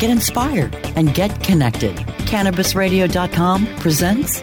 get 0.00 0.10
inspired, 0.10 0.74
and 0.96 1.14
get 1.14 1.42
connected. 1.42 1.96
CannabisRadio.com 2.26 3.66
presents 3.76 4.42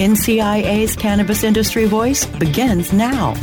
NCIA's 0.00 0.96
Cannabis 0.96 1.44
Industry 1.44 1.84
Voice 1.84 2.24
begins 2.24 2.90
now. 2.90 3.34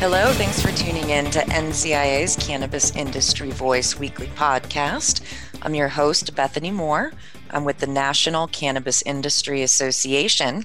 Hello, 0.00 0.32
thanks 0.32 0.62
for 0.62 0.72
tuning 0.72 1.10
in 1.10 1.30
to 1.32 1.40
NCIA's 1.40 2.36
Cannabis 2.36 2.96
Industry 2.96 3.50
Voice 3.50 3.98
weekly 3.98 4.28
podcast. 4.28 5.20
I'm 5.60 5.74
your 5.74 5.88
host, 5.88 6.34
Bethany 6.34 6.70
Moore. 6.70 7.12
I'm 7.50 7.66
with 7.66 7.80
the 7.80 7.86
National 7.86 8.46
Cannabis 8.46 9.02
Industry 9.02 9.60
Association. 9.60 10.64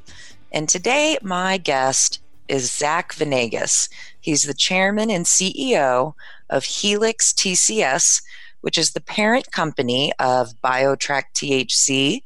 And 0.53 0.69
today, 0.69 1.17
my 1.21 1.57
guest 1.57 2.21
is 2.47 2.71
Zac 2.71 3.11
Venegas. 3.11 3.89
He's 4.21 4.43
the 4.43 4.53
chairman 4.53 5.11
and 5.11 5.25
CEO 5.25 6.13
of 6.49 6.63
Helix 6.63 7.33
TCS, 7.33 8.21
which 8.61 8.77
is 8.77 8.91
the 8.91 9.01
parent 9.01 9.51
company 9.51 10.13
of 10.17 10.53
BioTrack 10.63 11.23
THC, 11.33 12.21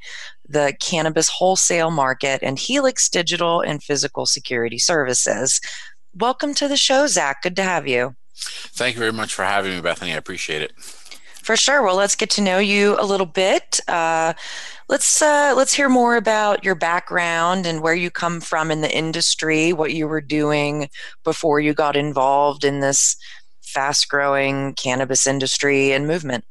the 0.50 0.74
Cannabase 0.82 1.30
wholesale 1.30 1.92
market, 1.92 2.42
and 2.42 2.58
Helix 2.58 3.08
Digital 3.08 3.62
and 3.62 3.84
Physical 3.84 4.26
Security 4.26 4.80
Services. 4.80 5.62
Welcome 6.16 6.56
to 6.56 6.68
the 6.68 6.76
show, 6.76 7.06
Zac. 7.08 7.44
Good 7.44 7.56
to 7.58 7.64
have 7.64 7.88
you. 7.88 8.16
Thank 8.36 8.96
you 8.96 9.00
very 9.00 9.14
much 9.14 9.34
for 9.34 9.46
having 9.46 9.74
me, 9.74 9.82
Bethany. 9.82 10.14
I 10.14 10.18
appreciate 10.18 10.62
it. 10.62 10.74
For 11.44 11.56
sure. 11.56 11.84
Well, 11.84 11.96
let's 11.96 12.16
get 12.16 12.30
to 12.32 12.42
know 12.42 12.60
you 12.60 12.96
a 13.00 13.06
little 13.06 13.26
bit. 13.26 13.80
Uh, 13.88 14.34
let's 14.88 15.22
uh, 15.22 15.54
let's 15.56 15.74
hear 15.74 15.90
more 15.90 16.16
about 16.16 16.64
your 16.64 16.76
background 16.76 17.66
and 17.66 17.82
where 17.82 17.94
you 17.94 18.12
come 18.12 18.42
from 18.42 18.72
in 18.72 18.82
the 18.82 18.96
industry, 18.96 19.72
what 19.72 19.94
you 19.94 20.08
were 20.08 20.22
doing 20.22 20.90
before 21.24 21.60
you 21.60 21.74
got 21.74 21.96
involved 21.96 22.64
in 22.64 22.80
this 22.80 23.16
fast-growing 23.62 24.74
cannabis 24.76 25.28
industry 25.28 25.92
and 25.92 26.08
movement. 26.08 26.44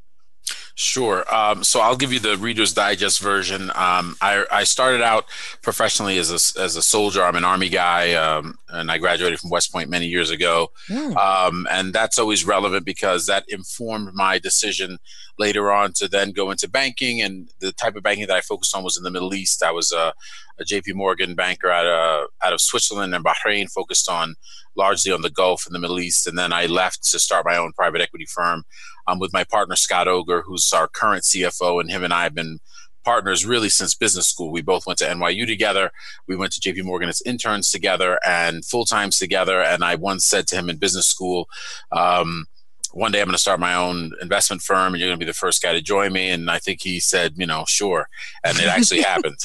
Sure. 0.80 1.24
Um, 1.34 1.64
so 1.64 1.80
I'll 1.80 1.96
give 1.96 2.12
you 2.12 2.20
the 2.20 2.36
Reader's 2.36 2.72
Digest 2.72 3.18
version. 3.18 3.62
Um, 3.74 4.14
I, 4.20 4.44
I, 4.48 4.62
started 4.62 5.02
out 5.02 5.24
professionally 5.60 6.18
as 6.18 6.30
a, 6.30 6.62
as 6.62 6.76
a 6.76 6.82
soldier. 6.82 7.24
I'm 7.24 7.34
an 7.34 7.42
Army 7.42 7.68
guy, 7.68 8.14
um, 8.14 8.56
and 8.68 8.88
I 8.88 8.98
graduated 8.98 9.40
from 9.40 9.50
West 9.50 9.72
Point 9.72 9.90
many 9.90 10.06
years 10.06 10.30
ago. 10.30 10.70
Mm. 10.88 11.64
and 11.68 11.92
that's 11.92 12.16
always 12.16 12.46
relevant 12.46 12.86
because 12.86 13.26
that 13.26 13.44
informed 13.48 14.14
my 14.14 14.38
decision 14.38 14.98
later 15.36 15.72
on 15.72 15.94
to 15.94 16.06
then 16.06 16.30
go 16.30 16.52
into 16.52 16.68
banking. 16.68 17.20
And 17.22 17.50
the 17.58 17.72
type 17.72 17.96
of 17.96 18.04
banking 18.04 18.28
that 18.28 18.36
I 18.36 18.40
focused 18.40 18.76
on 18.76 18.84
was 18.84 18.96
in 18.96 19.02
the 19.02 19.10
Middle 19.10 19.34
East. 19.34 19.64
I 19.64 19.72
was 19.72 19.90
a, 19.90 20.12
a 20.60 20.64
JP 20.64 20.94
Morgan 20.94 21.34
banker 21.34 21.72
out 21.72 21.86
of, 21.86 22.28
out 22.40 22.52
of 22.52 22.60
Switzerland 22.60 23.16
and 23.16 23.24
Bahrain, 23.24 23.68
focused 23.68 24.08
on 24.08 24.36
largely 24.76 25.10
on 25.10 25.22
the 25.22 25.30
Gulf 25.30 25.66
and 25.66 25.74
the 25.74 25.80
Middle 25.80 25.98
East. 25.98 26.28
And 26.28 26.38
then 26.38 26.52
I 26.52 26.66
left 26.66 27.02
to 27.10 27.18
start 27.18 27.44
my 27.44 27.56
own 27.56 27.72
private 27.72 28.00
equity 28.00 28.26
firm 28.26 28.62
um, 29.08 29.18
with 29.18 29.32
my 29.32 29.42
partner 29.42 29.74
Scott 29.74 30.06
Ogur, 30.06 30.42
who's 30.44 30.72
our 30.72 30.86
current 30.86 31.24
CFO, 31.24 31.80
and 31.80 31.90
him 31.90 32.04
and 32.04 32.12
I 32.12 32.24
have 32.24 32.34
been 32.34 32.60
partners 33.04 33.46
really 33.46 33.70
since 33.70 33.94
business 33.94 34.28
school. 34.28 34.52
We 34.52 34.60
both 34.60 34.86
went 34.86 34.98
to 34.98 35.06
NYU 35.06 35.46
together. 35.46 35.90
We 36.26 36.36
went 36.36 36.52
to 36.52 36.60
JP 36.60 36.84
Morgan 36.84 37.08
as 37.08 37.22
interns 37.24 37.70
together 37.70 38.18
and 38.26 38.64
full 38.64 38.84
times 38.84 39.18
together. 39.18 39.62
And 39.62 39.82
I 39.82 39.94
once 39.94 40.26
said 40.26 40.46
to 40.48 40.56
him 40.56 40.68
in 40.68 40.76
business 40.76 41.06
school, 41.06 41.48
um, 41.90 42.46
one 42.92 43.10
day 43.12 43.20
I'm 43.20 43.26
going 43.26 43.34
to 43.34 43.40
start 43.40 43.60
my 43.60 43.74
own 43.74 44.12
investment 44.20 44.60
firm 44.62 44.92
and 44.92 45.00
you're 45.00 45.08
going 45.08 45.18
to 45.18 45.24
be 45.24 45.30
the 45.30 45.34
first 45.34 45.62
guy 45.62 45.72
to 45.72 45.80
join 45.80 46.12
me. 46.12 46.28
And 46.28 46.50
I 46.50 46.58
think 46.58 46.82
he 46.82 47.00
said, 47.00 47.34
you 47.36 47.46
know, 47.46 47.64
sure. 47.66 48.08
And 48.44 48.58
it 48.58 48.66
actually 48.66 49.02
happened. 49.14 49.38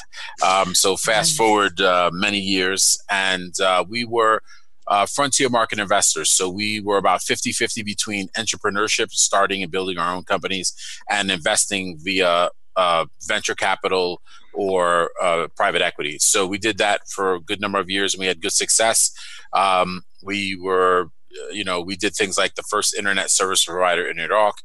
Um, 0.45 0.75
so 0.75 0.97
fast 0.97 1.37
forward 1.37 1.79
uh, 1.79 2.09
many 2.13 2.39
years 2.39 3.01
and 3.09 3.57
uh, 3.61 3.85
we 3.87 4.03
were 4.03 4.41
uh, 4.87 5.05
frontier 5.05 5.49
market 5.49 5.79
investors. 5.79 6.29
So 6.31 6.49
we 6.49 6.79
were 6.79 6.97
about 6.97 7.21
50 7.21 7.51
50 7.51 7.83
between 7.83 8.27
entrepreneurship, 8.37 9.11
starting 9.11 9.63
and 9.63 9.71
building 9.71 9.97
our 9.97 10.13
own 10.13 10.23
companies, 10.23 10.73
and 11.09 11.31
investing 11.31 11.97
via 12.01 12.49
uh, 12.75 13.05
venture 13.27 13.55
capital 13.55 14.21
or 14.53 15.11
uh, 15.21 15.47
private 15.55 15.81
equity. 15.81 16.17
So 16.19 16.45
we 16.45 16.57
did 16.57 16.77
that 16.77 17.01
for 17.09 17.35
a 17.35 17.39
good 17.39 17.61
number 17.61 17.79
of 17.79 17.89
years 17.89 18.13
and 18.13 18.19
we 18.19 18.27
had 18.27 18.41
good 18.41 18.53
success. 18.53 19.11
Um, 19.53 20.01
we 20.23 20.57
were 20.61 21.09
you 21.51 21.63
know, 21.63 21.81
we 21.81 21.95
did 21.95 22.13
things 22.13 22.37
like 22.37 22.55
the 22.55 22.63
first 22.63 22.95
internet 22.95 23.31
service 23.31 23.65
provider 23.65 24.07
in 24.07 24.19
Iraq, 24.19 24.55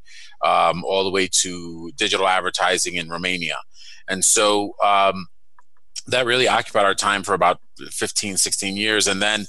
um, 0.45 0.85
all 0.85 1.05
the 1.05 1.11
way 1.11 1.29
to 1.41 1.91
digital 1.97 2.29
advertising 2.29 2.95
in 2.95 3.09
Romania. 3.09 3.59
And 4.09 4.25
so 4.25 4.75
um, 4.83 5.29
that 6.07 6.27
really 6.27 6.49
occupied 6.49 6.85
our 6.85 6.95
time 6.95 7.23
for 7.23 7.35
about 7.35 7.61
15, 7.79 8.37
16 8.37 8.77
years. 8.77 9.07
And 9.07 9.23
then 9.23 9.47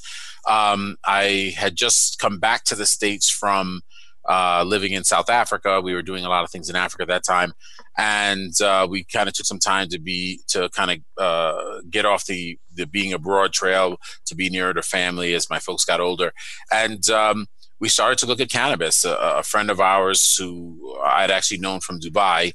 um, 0.48 0.96
I 1.04 1.54
had 1.56 1.76
just 1.76 2.18
come 2.18 2.38
back 2.38 2.64
to 2.64 2.74
the 2.74 2.86
States 2.86 3.30
from 3.30 3.82
uh, 4.28 4.64
living 4.66 4.92
in 4.92 5.04
South 5.04 5.30
Africa. 5.30 5.80
We 5.80 5.94
were 5.94 6.02
doing 6.02 6.24
a 6.24 6.28
lot 6.28 6.44
of 6.44 6.50
things 6.50 6.68
in 6.68 6.76
Africa 6.76 7.02
at 7.02 7.08
that 7.08 7.24
time, 7.24 7.52
and 7.96 8.52
uh, 8.60 8.86
we 8.88 9.04
kind 9.04 9.28
of 9.28 9.34
took 9.34 9.46
some 9.46 9.58
time 9.58 9.88
to 9.88 9.98
be 9.98 10.40
to 10.48 10.68
kind 10.70 10.90
of 10.90 11.22
uh, 11.22 11.80
get 11.90 12.04
off 12.04 12.26
the 12.26 12.58
the 12.74 12.86
being 12.86 13.12
abroad 13.12 13.52
trail 13.52 13.96
to 14.26 14.34
be 14.34 14.50
nearer 14.50 14.74
to 14.74 14.82
family 14.82 15.34
as 15.34 15.50
my 15.50 15.58
folks 15.58 15.84
got 15.84 16.00
older, 16.00 16.32
and. 16.72 17.08
Um, 17.10 17.46
we 17.80 17.88
started 17.88 18.18
to 18.18 18.26
look 18.26 18.40
at 18.40 18.50
cannabis. 18.50 19.04
A, 19.04 19.14
a, 19.16 19.42
friend 19.42 19.70
of 19.70 19.80
ours 19.80 20.36
who 20.36 20.96
I'd 21.02 21.30
actually 21.30 21.58
known 21.58 21.80
from 21.80 21.98
Dubai, 21.98 22.52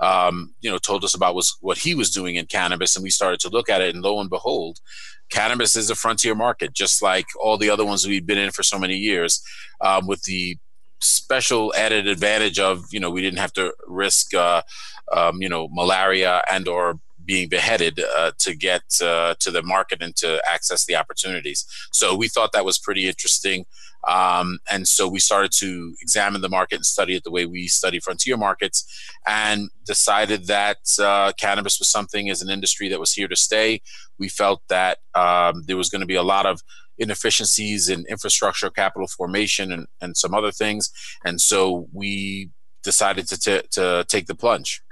um, 0.00 0.54
you 0.60 0.70
know, 0.70 0.78
told 0.78 1.04
us 1.04 1.14
about 1.14 1.34
was 1.34 1.56
what 1.60 1.78
he 1.78 1.94
was 1.94 2.10
doing 2.10 2.36
in 2.36 2.46
cannabis, 2.46 2.94
and 2.96 3.02
we 3.02 3.10
started 3.10 3.40
to 3.40 3.48
look 3.48 3.68
at 3.68 3.80
it. 3.80 3.94
And 3.94 4.04
lo 4.04 4.20
and 4.20 4.30
behold, 4.30 4.78
cannabis 5.30 5.76
is 5.76 5.90
a 5.90 5.94
frontier 5.94 6.34
market, 6.34 6.72
just 6.72 7.02
like 7.02 7.26
all 7.40 7.58
the 7.58 7.70
other 7.70 7.84
ones 7.84 8.06
we've 8.06 8.26
been 8.26 8.38
in 8.38 8.52
for 8.52 8.62
so 8.62 8.78
many 8.78 8.96
years, 8.96 9.42
um, 9.80 10.06
with 10.06 10.22
the 10.22 10.56
special 11.00 11.74
added 11.76 12.06
advantage 12.06 12.58
of 12.58 12.84
you 12.90 13.00
know 13.00 13.10
we 13.10 13.22
didn't 13.22 13.38
have 13.38 13.52
to 13.52 13.72
risk 13.86 14.34
uh, 14.34 14.62
um, 15.12 15.42
you 15.42 15.48
know 15.48 15.68
malaria 15.72 16.42
and 16.50 16.68
or 16.68 17.00
being 17.28 17.48
beheaded 17.48 18.00
uh, 18.16 18.32
to 18.38 18.56
get 18.56 18.82
uh, 19.02 19.34
to 19.38 19.50
the 19.50 19.62
market 19.62 20.02
and 20.02 20.16
to 20.16 20.42
access 20.50 20.86
the 20.86 20.96
opportunities. 20.96 21.66
So 21.92 22.16
we 22.16 22.26
thought 22.26 22.52
that 22.52 22.64
was 22.64 22.78
pretty 22.78 23.06
interesting. 23.06 23.66
Um, 24.08 24.58
and 24.70 24.88
so 24.88 25.06
we 25.06 25.20
started 25.20 25.52
to 25.58 25.94
examine 26.00 26.40
the 26.40 26.48
market 26.48 26.76
and 26.76 26.86
study 26.86 27.14
it 27.14 27.24
the 27.24 27.30
way 27.30 27.44
we 27.46 27.68
study 27.68 28.00
frontier 28.00 28.36
markets 28.36 28.84
and 29.26 29.68
decided 29.86 30.46
that 30.46 30.78
uh, 30.98 31.32
cannabis 31.38 31.78
was 31.78 31.90
something 31.90 32.30
as 32.30 32.40
an 32.40 32.48
industry 32.48 32.88
that 32.88 33.00
was 33.00 33.12
here 33.12 33.28
to 33.28 33.36
stay. 33.36 33.82
We 34.18 34.28
felt 34.28 34.62
that 34.68 34.98
um, 35.14 35.64
there 35.66 35.76
was 35.76 35.90
going 35.90 36.00
to 36.00 36.06
be 36.06 36.14
a 36.14 36.22
lot 36.22 36.46
of 36.46 36.62
inefficiencies 36.96 37.88
in 37.88 38.04
infrastructure, 38.08 38.70
capital 38.70 39.08
formation, 39.08 39.72
and, 39.72 39.86
and 40.00 40.16
some 40.16 40.34
other 40.34 40.50
things. 40.50 40.90
And 41.24 41.40
so 41.40 41.86
we 41.92 42.50
decided 42.82 43.28
to, 43.28 43.38
t- 43.38 43.68
to 43.72 44.04
take 44.08 44.26
the 44.26 44.34
plunge. 44.34 44.82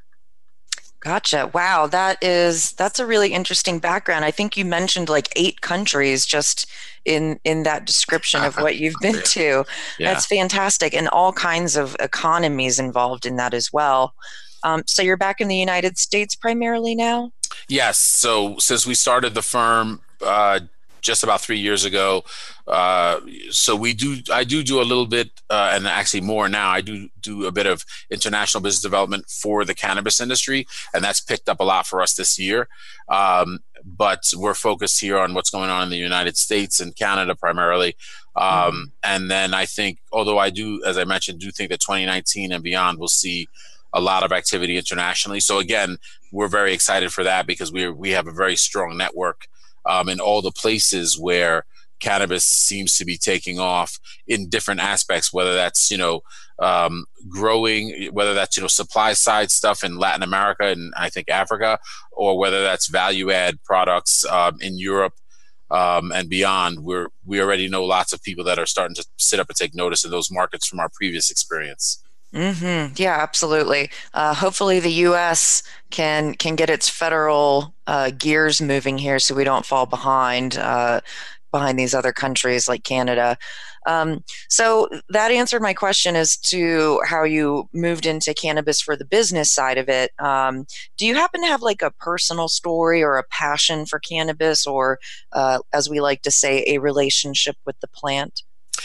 Gotcha. 1.00 1.50
Wow, 1.52 1.86
that 1.86 2.22
is 2.22 2.72
that's 2.72 2.98
a 2.98 3.06
really 3.06 3.32
interesting 3.32 3.78
background. 3.78 4.24
I 4.24 4.30
think 4.30 4.56
you 4.56 4.64
mentioned 4.64 5.08
like 5.08 5.28
eight 5.36 5.60
countries 5.60 6.26
just 6.26 6.66
in 7.04 7.38
in 7.44 7.62
that 7.62 7.84
description 7.84 8.42
of 8.42 8.56
what 8.56 8.76
you've 8.76 8.96
been 9.00 9.22
to. 9.24 9.64
Yeah. 9.98 10.12
That's 10.12 10.26
fantastic, 10.26 10.94
and 10.94 11.08
all 11.08 11.32
kinds 11.32 11.76
of 11.76 11.96
economies 12.00 12.78
involved 12.78 13.26
in 13.26 13.36
that 13.36 13.54
as 13.54 13.72
well. 13.72 14.14
Um, 14.62 14.82
so 14.86 15.02
you're 15.02 15.16
back 15.16 15.40
in 15.40 15.48
the 15.48 15.56
United 15.56 15.98
States 15.98 16.34
primarily 16.34 16.94
now. 16.94 17.30
Yes. 17.68 17.98
So 17.98 18.56
since 18.58 18.86
we 18.86 18.94
started 18.94 19.34
the 19.34 19.42
firm 19.42 20.00
uh, 20.24 20.60
just 21.00 21.22
about 21.22 21.40
three 21.40 21.58
years 21.58 21.84
ago. 21.84 22.24
Uh, 22.66 23.20
so 23.50 23.76
we 23.76 23.92
do, 23.92 24.18
I 24.32 24.44
do 24.44 24.62
do 24.62 24.80
a 24.80 24.84
little 24.84 25.06
bit, 25.06 25.30
uh, 25.50 25.70
and 25.72 25.86
actually 25.86 26.20
more 26.20 26.48
now. 26.48 26.70
I 26.70 26.80
do 26.80 27.08
do 27.20 27.46
a 27.46 27.52
bit 27.52 27.66
of 27.66 27.84
international 28.10 28.62
business 28.62 28.82
development 28.82 29.28
for 29.30 29.64
the 29.64 29.74
cannabis 29.74 30.20
industry, 30.20 30.66
and 30.92 31.04
that's 31.04 31.20
picked 31.20 31.48
up 31.48 31.60
a 31.60 31.64
lot 31.64 31.86
for 31.86 32.00
us 32.00 32.14
this 32.14 32.38
year. 32.38 32.68
Um, 33.08 33.60
but 33.84 34.32
we're 34.34 34.54
focused 34.54 35.00
here 35.00 35.18
on 35.18 35.34
what's 35.34 35.50
going 35.50 35.70
on 35.70 35.84
in 35.84 35.90
the 35.90 35.96
United 35.96 36.36
States 36.36 36.80
and 36.80 36.96
Canada 36.96 37.34
primarily. 37.36 37.96
Um, 38.34 38.44
mm-hmm. 38.44 38.82
And 39.04 39.30
then 39.30 39.54
I 39.54 39.64
think, 39.64 39.98
although 40.12 40.38
I 40.38 40.50
do, 40.50 40.82
as 40.84 40.98
I 40.98 41.04
mentioned, 41.04 41.38
do 41.38 41.50
think 41.50 41.70
that 41.70 41.80
2019 41.80 42.52
and 42.52 42.64
beyond 42.64 42.98
will 42.98 43.08
see 43.08 43.48
a 43.92 44.00
lot 44.00 44.22
of 44.22 44.32
activity 44.32 44.76
internationally. 44.76 45.40
So 45.40 45.58
again, 45.58 45.98
we're 46.32 46.48
very 46.48 46.72
excited 46.72 47.12
for 47.12 47.24
that 47.24 47.46
because 47.46 47.72
we 47.72 47.88
we 47.88 48.10
have 48.10 48.26
a 48.26 48.32
very 48.32 48.56
strong 48.56 48.96
network 48.96 49.46
um, 49.88 50.08
in 50.08 50.20
all 50.20 50.42
the 50.42 50.52
places 50.52 51.18
where 51.18 51.64
cannabis 52.00 52.44
seems 52.44 52.96
to 52.98 53.04
be 53.04 53.16
taking 53.16 53.58
off 53.58 53.98
in 54.26 54.48
different 54.48 54.80
aspects, 54.80 55.32
whether 55.32 55.54
that's, 55.54 55.90
you 55.90 55.98
know, 55.98 56.20
um, 56.58 57.04
growing, 57.28 58.10
whether 58.12 58.34
that's, 58.34 58.56
you 58.56 58.62
know, 58.62 58.68
supply 58.68 59.12
side 59.12 59.50
stuff 59.50 59.84
in 59.84 59.98
Latin 59.98 60.22
America 60.22 60.64
and 60.64 60.92
I 60.96 61.08
think 61.08 61.28
Africa, 61.28 61.78
or 62.12 62.38
whether 62.38 62.62
that's 62.62 62.88
value 62.88 63.30
add 63.30 63.62
products 63.62 64.24
um, 64.26 64.58
in 64.60 64.78
Europe 64.78 65.14
um, 65.70 66.12
and 66.12 66.28
beyond. 66.28 66.80
We're, 66.80 67.08
we 67.24 67.40
already 67.40 67.68
know 67.68 67.84
lots 67.84 68.12
of 68.12 68.22
people 68.22 68.44
that 68.44 68.58
are 68.58 68.66
starting 68.66 68.94
to 68.96 69.06
sit 69.16 69.40
up 69.40 69.48
and 69.48 69.56
take 69.56 69.74
notice 69.74 70.04
of 70.04 70.10
those 70.10 70.30
markets 70.30 70.66
from 70.66 70.80
our 70.80 70.88
previous 70.88 71.30
experience. 71.30 72.02
Mm-hmm. 72.34 72.94
Yeah, 72.96 73.16
absolutely. 73.20 73.90
Uh, 74.12 74.34
hopefully, 74.34 74.80
the 74.80 74.92
U.S. 74.92 75.62
can 75.90 76.34
can 76.34 76.54
get 76.56 76.68
its 76.68 76.88
federal 76.88 77.74
uh, 77.86 78.10
gears 78.10 78.60
moving 78.60 78.98
here, 78.98 79.18
so 79.18 79.34
we 79.34 79.44
don't 79.44 79.64
fall 79.64 79.86
behind 79.86 80.58
uh, 80.58 81.00
behind 81.50 81.78
these 81.78 81.94
other 81.94 82.12
countries 82.12 82.68
like 82.68 82.84
Canada. 82.84 83.38
Um, 83.86 84.24
so 84.48 84.88
that 85.10 85.30
answered 85.30 85.62
my 85.62 85.72
question 85.72 86.16
as 86.16 86.36
to 86.38 87.00
how 87.06 87.22
you 87.22 87.68
moved 87.72 88.04
into 88.04 88.34
cannabis 88.34 88.80
for 88.80 88.96
the 88.96 89.04
business 89.04 89.50
side 89.52 89.78
of 89.78 89.88
it. 89.88 90.10
Um, 90.18 90.66
do 90.98 91.06
you 91.06 91.14
happen 91.14 91.40
to 91.42 91.46
have 91.46 91.62
like 91.62 91.82
a 91.82 91.92
personal 91.92 92.48
story 92.48 93.02
or 93.02 93.16
a 93.16 93.24
passion 93.30 93.86
for 93.86 94.00
cannabis, 94.00 94.66
or 94.66 94.98
uh, 95.32 95.60
as 95.72 95.88
we 95.88 96.00
like 96.00 96.22
to 96.22 96.30
say, 96.32 96.64
a 96.66 96.78
relationship 96.78 97.56
with 97.64 97.78
the 97.80 97.88
plant? 97.88 98.42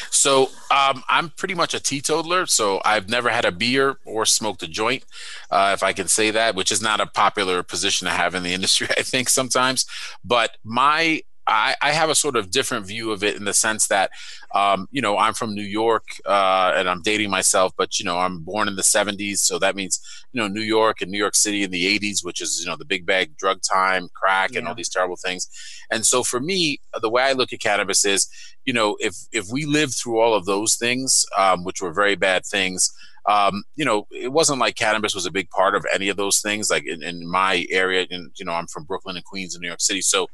So 0.10 0.50
um, 0.70 1.04
I'm 1.10 1.30
pretty 1.30 1.54
much 1.54 1.74
a 1.74 1.80
teetotaler. 1.80 2.46
So 2.46 2.82
I've 2.86 3.10
never 3.10 3.30
had 3.30 3.46
a 3.46 3.52
beer 3.52 3.98
or 4.06 4.26
smoked 4.26 4.64
a 4.64 4.68
joint, 4.68 5.04
uh, 5.50 5.72
if 5.74 5.84
I 5.84 5.94
can 5.94 6.08
say 6.08 6.32
that, 6.32 6.56
which 6.56 6.72
is 6.72 6.82
not 6.82 7.02
a 7.02 7.06
popular 7.06 7.64
position 7.64 8.06
to 8.06 8.12
have 8.12 8.36
in 8.36 8.44
the 8.44 8.54
industry, 8.54 8.88
I 8.98 9.02
think 9.02 9.30
sometimes. 9.30 9.86
But 10.24 10.58
my 10.64 11.22
I, 11.48 11.76
I, 11.82 11.92
have 11.92 12.10
a 12.10 12.16
sort 12.16 12.36
of 12.36 12.52
different 12.52 12.86
view 12.86 13.12
of 13.12 13.24
it 13.24 13.36
in 13.36 13.46
the 13.46 13.54
sense 13.54 13.88
that, 13.88 14.12
um, 14.54 14.88
you 14.92 15.02
know, 15.02 15.18
I'm 15.18 15.34
from 15.34 15.56
New 15.56 15.64
York 15.64 16.04
uh, 16.26 16.74
and 16.76 16.88
I'm 16.88 17.02
dating 17.02 17.32
myself, 17.32 17.74
but, 17.78 18.00
you 18.00 18.06
know, 18.06 18.20
I'm 18.20 18.44
born 18.44 18.68
in 18.68 18.76
the 18.76 18.84
70s. 18.84 19.40
So 19.40 19.58
that 19.60 19.76
means, 19.76 20.00
you 20.32 20.40
know, 20.40 20.48
New 20.48 20.62
York 20.62 21.02
and 21.02 21.10
New 21.10 21.18
York 21.18 21.36
City 21.36 21.64
in 21.64 21.72
the 21.72 22.00
80s, 22.00 22.24
which 22.24 22.42
is, 22.42 22.60
you 22.62 22.70
know, 22.70 22.76
the 22.76 22.86
big 22.86 23.06
bag 23.06 23.36
drug 23.38 23.62
time, 23.62 24.08
crack, 24.14 24.52
yeah. 24.52 24.60
and 24.60 24.68
all 24.68 24.76
these 24.76 24.90
terrible 24.90 25.18
things. 25.18 25.48
And 25.90 26.06
so 26.06 26.24
for 26.24 26.40
me, 26.40 26.80
the 27.02 27.10
way 27.10 27.24
I 27.24 27.32
look 27.34 27.52
at 27.54 27.60
cannabis 27.60 28.06
is, 28.06 28.30
you 28.66 28.74
know, 28.74 28.96
if, 29.00 29.16
if 29.32 29.48
we 29.52 29.66
lived 29.66 29.94
through 29.94 30.20
all 30.20 30.34
of 30.34 30.46
those 30.46 30.76
things, 30.76 31.26
um, 31.38 31.64
which 31.64 31.82
were 31.82 31.94
very 31.94 32.16
bad 32.16 32.46
things, 32.46 32.92
um, 33.28 33.64
you 33.76 33.86
know, 33.86 34.08
it 34.12 34.32
wasn't 34.32 34.60
like 34.60 34.76
cannabis 34.76 35.14
was 35.14 35.26
a 35.26 35.32
big 35.32 35.50
part 35.50 35.76
of 35.76 35.86
any 35.94 36.10
of 36.10 36.18
those 36.18 36.42
things. 36.42 36.70
Like 36.70 36.86
in, 36.86 37.04
in 37.04 37.30
my 37.30 37.66
area, 37.70 38.08
and 38.10 38.32
you 38.40 38.46
know, 38.46 38.54
I'm 38.54 38.68
from 38.68 38.86
Brooklyn 38.86 39.16
and 39.16 39.26
Queens 39.26 39.54
and 39.54 39.62
New 39.62 39.68
York 39.68 39.82
City, 39.82 40.02
so 40.02 40.28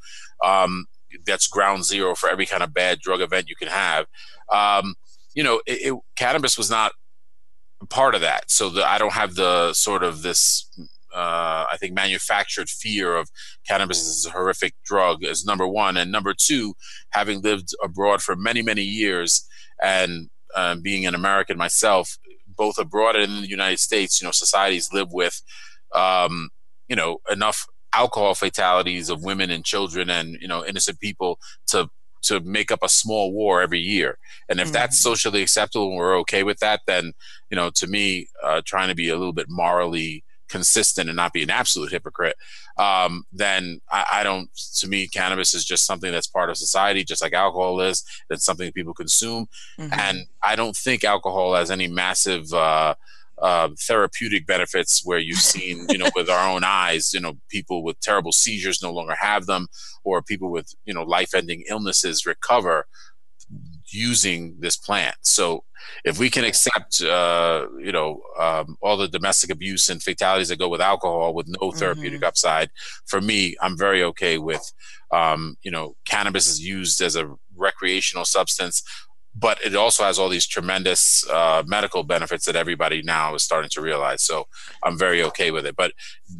um, 0.44 0.86
that's 1.26 1.46
ground 1.46 1.84
zero 1.84 2.14
for 2.14 2.28
every 2.28 2.46
kind 2.46 2.62
of 2.62 2.72
bad 2.72 3.00
drug 3.00 3.20
event 3.20 3.48
you 3.48 3.56
can 3.56 3.68
have. 3.68 4.06
Um, 4.52 4.94
you 5.34 5.42
know, 5.42 5.60
it, 5.66 5.92
it, 5.92 5.98
cannabis 6.16 6.56
was 6.56 6.70
not 6.70 6.92
part 7.90 8.14
of 8.14 8.20
that. 8.22 8.50
So 8.50 8.70
the, 8.70 8.88
I 8.88 8.98
don't 8.98 9.12
have 9.12 9.34
the 9.34 9.72
sort 9.74 10.02
of 10.02 10.22
this, 10.22 10.68
uh, 11.14 11.66
I 11.70 11.76
think, 11.78 11.94
manufactured 11.94 12.68
fear 12.68 13.16
of 13.16 13.30
cannabis 13.66 14.00
as 14.00 14.26
a 14.26 14.30
horrific 14.30 14.74
drug 14.84 15.24
as 15.24 15.44
number 15.44 15.66
one. 15.66 15.96
And 15.96 16.12
number 16.12 16.34
two, 16.34 16.74
having 17.10 17.40
lived 17.40 17.70
abroad 17.82 18.22
for 18.22 18.36
many, 18.36 18.62
many 18.62 18.82
years 18.82 19.46
and 19.82 20.30
uh, 20.54 20.76
being 20.76 21.06
an 21.06 21.14
American 21.14 21.56
myself, 21.56 22.18
both 22.46 22.78
abroad 22.78 23.16
and 23.16 23.32
in 23.32 23.42
the 23.42 23.48
United 23.48 23.78
States, 23.78 24.20
you 24.20 24.26
know, 24.26 24.32
societies 24.32 24.92
live 24.92 25.12
with, 25.12 25.40
um, 25.94 26.50
you 26.88 26.96
know, 26.96 27.18
enough 27.30 27.66
alcohol 27.94 28.34
fatalities 28.34 29.08
of 29.08 29.24
women 29.24 29.50
and 29.50 29.64
children 29.64 30.10
and 30.10 30.36
you 30.40 30.48
know 30.48 30.64
innocent 30.64 31.00
people 31.00 31.38
to 31.66 31.88
to 32.20 32.40
make 32.40 32.70
up 32.70 32.80
a 32.82 32.88
small 32.88 33.32
war 33.32 33.62
every 33.62 33.78
year 33.78 34.18
and 34.48 34.60
if 34.60 34.66
mm-hmm. 34.66 34.74
that's 34.74 35.00
socially 35.00 35.40
acceptable 35.40 35.88
and 35.88 35.96
we're 35.96 36.18
okay 36.18 36.42
with 36.42 36.58
that 36.58 36.80
then 36.86 37.12
you 37.50 37.56
know 37.56 37.70
to 37.70 37.86
me 37.86 38.28
uh, 38.42 38.60
trying 38.64 38.88
to 38.88 38.94
be 38.94 39.08
a 39.08 39.16
little 39.16 39.32
bit 39.32 39.46
morally 39.48 40.22
consistent 40.48 41.08
and 41.08 41.16
not 41.16 41.32
be 41.32 41.42
an 41.42 41.50
absolute 41.50 41.90
hypocrite 41.90 42.36
um, 42.78 43.24
then 43.32 43.80
I, 43.90 44.04
I, 44.14 44.22
don't 44.22 44.50
to 44.78 44.88
me 44.88 45.08
cannabis 45.08 45.54
is 45.54 45.64
just 45.64 45.86
something 45.86 46.12
that's 46.12 46.26
part 46.26 46.50
of 46.50 46.56
society 46.56 47.04
just 47.04 47.22
like 47.22 47.32
alcohol 47.32 47.80
is 47.80 48.04
it's 48.30 48.44
something 48.44 48.72
people 48.72 48.94
consume 48.94 49.46
mm-hmm. 49.78 49.92
and 49.92 50.26
i 50.42 50.56
don't 50.56 50.76
think 50.76 51.04
alcohol 51.04 51.54
has 51.54 51.70
any 51.70 51.88
massive 51.88 52.52
uh, 52.52 52.94
uh, 53.40 53.68
therapeutic 53.78 54.46
benefits 54.46 55.02
where 55.04 55.18
you've 55.18 55.38
seen, 55.38 55.86
you 55.88 55.98
know, 55.98 56.10
with 56.14 56.28
our 56.28 56.48
own 56.48 56.64
eyes, 56.64 57.12
you 57.12 57.20
know, 57.20 57.34
people 57.48 57.82
with 57.82 58.00
terrible 58.00 58.32
seizures 58.32 58.82
no 58.82 58.92
longer 58.92 59.14
have 59.18 59.46
them, 59.46 59.68
or 60.04 60.22
people 60.22 60.50
with, 60.50 60.74
you 60.84 60.94
know, 60.94 61.02
life 61.02 61.34
ending 61.34 61.64
illnesses 61.68 62.26
recover 62.26 62.86
using 63.90 64.56
this 64.58 64.76
plant. 64.76 65.16
So 65.22 65.64
if 66.04 66.18
we 66.18 66.30
can 66.30 66.44
accept, 66.44 67.02
uh, 67.02 67.66
you 67.78 67.92
know, 67.92 68.20
um, 68.38 68.76
all 68.82 68.96
the 68.96 69.08
domestic 69.08 69.50
abuse 69.50 69.88
and 69.88 70.02
fatalities 70.02 70.48
that 70.48 70.58
go 70.58 70.68
with 70.68 70.80
alcohol 70.80 71.34
with 71.34 71.48
no 71.60 71.70
therapeutic 71.72 72.20
mm-hmm. 72.20 72.28
upside, 72.28 72.70
for 73.06 73.20
me, 73.20 73.56
I'm 73.60 73.76
very 73.76 74.02
okay 74.04 74.38
with, 74.38 74.62
um, 75.12 75.56
you 75.62 75.70
know, 75.70 75.94
cannabis 76.04 76.48
is 76.48 76.60
used 76.60 77.00
as 77.00 77.16
a 77.16 77.34
recreational 77.56 78.24
substance 78.24 78.82
but 79.34 79.58
it 79.64 79.74
also 79.76 80.02
has 80.02 80.18
all 80.18 80.28
these 80.28 80.46
tremendous 80.46 81.28
uh, 81.28 81.62
medical 81.66 82.02
benefits 82.02 82.44
that 82.46 82.56
everybody 82.56 83.02
now 83.02 83.34
is 83.34 83.42
starting 83.42 83.70
to 83.70 83.80
realize. 83.80 84.22
So 84.22 84.46
I'm 84.82 84.98
very 84.98 85.22
okay 85.24 85.50
with 85.50 85.64
it. 85.64 85.76
But 85.76 85.92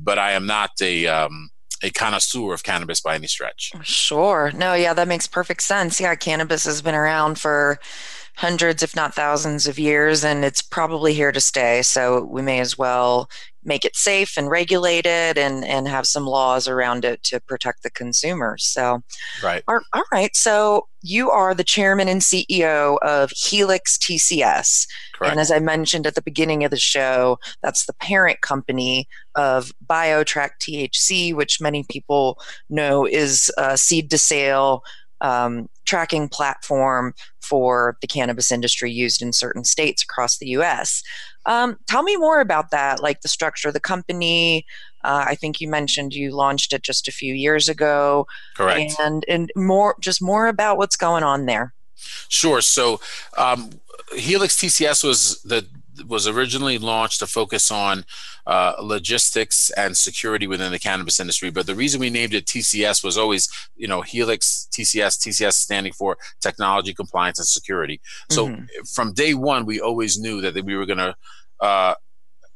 but 0.03 0.19
I 0.19 0.33
am 0.33 0.47
not 0.47 0.71
a 0.81 1.07
um, 1.07 1.51
a 1.83 1.91
connoisseur 1.91 2.53
of 2.53 2.63
cannabis 2.63 3.01
by 3.01 3.15
any 3.15 3.27
stretch. 3.27 3.73
Sure. 3.83 4.51
No, 4.55 4.75
yeah, 4.75 4.95
that 4.95 5.09
makes 5.09 5.27
perfect 5.27 5.63
sense. 5.63 6.01
Yeah, 6.01 6.15
cannabis 6.15 6.65
has 6.65 6.83
been 6.83 6.95
around 6.95 7.39
for 7.39 7.79
hundreds, 8.37 8.83
if 8.83 8.95
not 8.95 9.15
thousands 9.15 9.67
of 9.67 9.79
years, 9.79 10.25
and 10.25 10.45
it's 10.45 10.63
probably 10.63 11.13
here 11.13 11.33
to 11.33 11.41
stay. 11.41 11.83
So 11.83 12.23
we 12.25 12.41
may 12.43 12.61
as 12.61 12.79
well 12.79 13.29
make 13.69 13.85
it 13.85 13.95
safe 13.95 14.37
and 14.37 14.51
regulated 14.51 15.39
and, 15.39 15.65
and 15.65 15.87
have 15.87 16.07
some 16.07 16.27
laws 16.27 16.67
around 16.67 17.05
it 17.05 17.23
to 17.23 17.39
protect 17.39 17.83
the 17.83 17.91
consumers. 17.91 18.65
So, 18.65 19.03
right. 19.43 19.63
all, 19.69 19.81
all 19.93 20.05
right. 20.11 20.35
So 20.35 20.89
you 21.03 21.31
are 21.31 21.55
the 21.55 21.63
chairman 21.63 22.09
and 22.09 22.21
CEO 22.21 22.99
of 23.03 23.31
Helix 23.31 23.97
TCS. 23.99 24.89
Correct. 25.15 25.31
And 25.31 25.41
as 25.41 25.53
I 25.53 25.61
mentioned 25.61 26.07
at 26.07 26.15
the 26.15 26.23
beginning 26.23 26.65
of 26.65 26.71
the 26.71 26.79
show, 26.79 27.39
that's 27.63 27.87
the 27.87 27.93
parent 27.93 28.41
company 28.41 29.07
of 29.37 29.73
BioTrack 29.87 30.51
THC, 30.61 31.35
which 31.35 31.61
many 31.61 31.85
people 31.89 32.41
know 32.69 33.07
is 33.07 33.53
uh, 33.59 33.77
seed 33.77 34.11
to 34.11 34.19
sale 34.19 34.83
um, 35.21 35.69
tracking 35.85 36.29
platform 36.29 37.15
for 37.41 37.97
the 38.01 38.07
cannabis 38.07 38.53
industry 38.53 38.91
used 38.91 39.23
in 39.23 39.33
certain 39.33 39.65
states 39.65 40.03
across 40.03 40.39
the 40.39 40.49
US. 40.49 41.03
Um, 41.47 41.79
tell 41.87 42.03
me 42.03 42.17
more 42.17 42.41
about 42.41 42.71
that, 42.71 43.03
like 43.03 43.23
the 43.23 43.29
structure 43.29 43.69
of 43.69 43.75
the 43.75 43.81
company. 43.81 44.67
Uh, 45.05 45.25
I 45.29 45.35
think 45.35 45.61
you 45.61 45.69
mentioned 45.69 46.13
you 46.13 46.31
launched 46.31 46.73
it 46.73 46.83
just 46.83 47.09
a 47.09 47.13
few 47.13 47.33
years 47.35 47.69
ago. 47.69 48.27
Correct. 48.57 48.95
And, 49.01 49.25
and 49.29 49.51
more, 49.57 49.97
just 50.01 50.21
more 50.21 50.49
about 50.49 50.77
what's 50.77 50.97
going 50.97 51.23
on 51.23 51.47
there. 51.47 51.75
Sure. 52.29 52.61
So, 52.61 53.01
um, 53.37 53.71
Helix 54.15 54.57
TCS 54.57 55.05
was 55.05 55.43
the 55.43 55.67
was 56.07 56.27
originally 56.27 56.79
launched 56.79 57.21
to 57.21 57.27
focus 57.27 57.71
on 57.71 58.05
uh, 58.47 58.75
logistics 58.81 59.71
and 59.71 59.97
security 59.97 60.47
within 60.47 60.73
the 60.73 60.79
cannabis 60.79 61.21
industry. 61.21 61.51
But 61.51 61.67
the 61.67 61.75
reason 61.75 62.01
we 62.01 62.11
named 62.11 62.35
it 62.35 62.47
TCS 62.47 63.03
was 63.03 63.19
always, 63.19 63.49
you 63.77 63.89
know, 63.89 64.03
Helix 64.03 64.69
TCS, 64.73 65.19
TCS 65.19 65.55
standing 65.55 65.93
for 65.93 66.17
technology, 66.41 66.95
compliance, 66.95 67.39
and 67.39 67.49
security. 67.49 68.01
So 68.31 68.49
mm-hmm. 68.49 68.65
from 68.95 69.13
day 69.13 69.35
one, 69.35 69.67
we 69.67 69.81
always 69.81 70.19
knew 70.19 70.41
that 70.41 70.55
we 70.65 70.77
were 70.77 70.87
going 70.87 70.99
to 70.99 71.17
uh, 71.61 71.95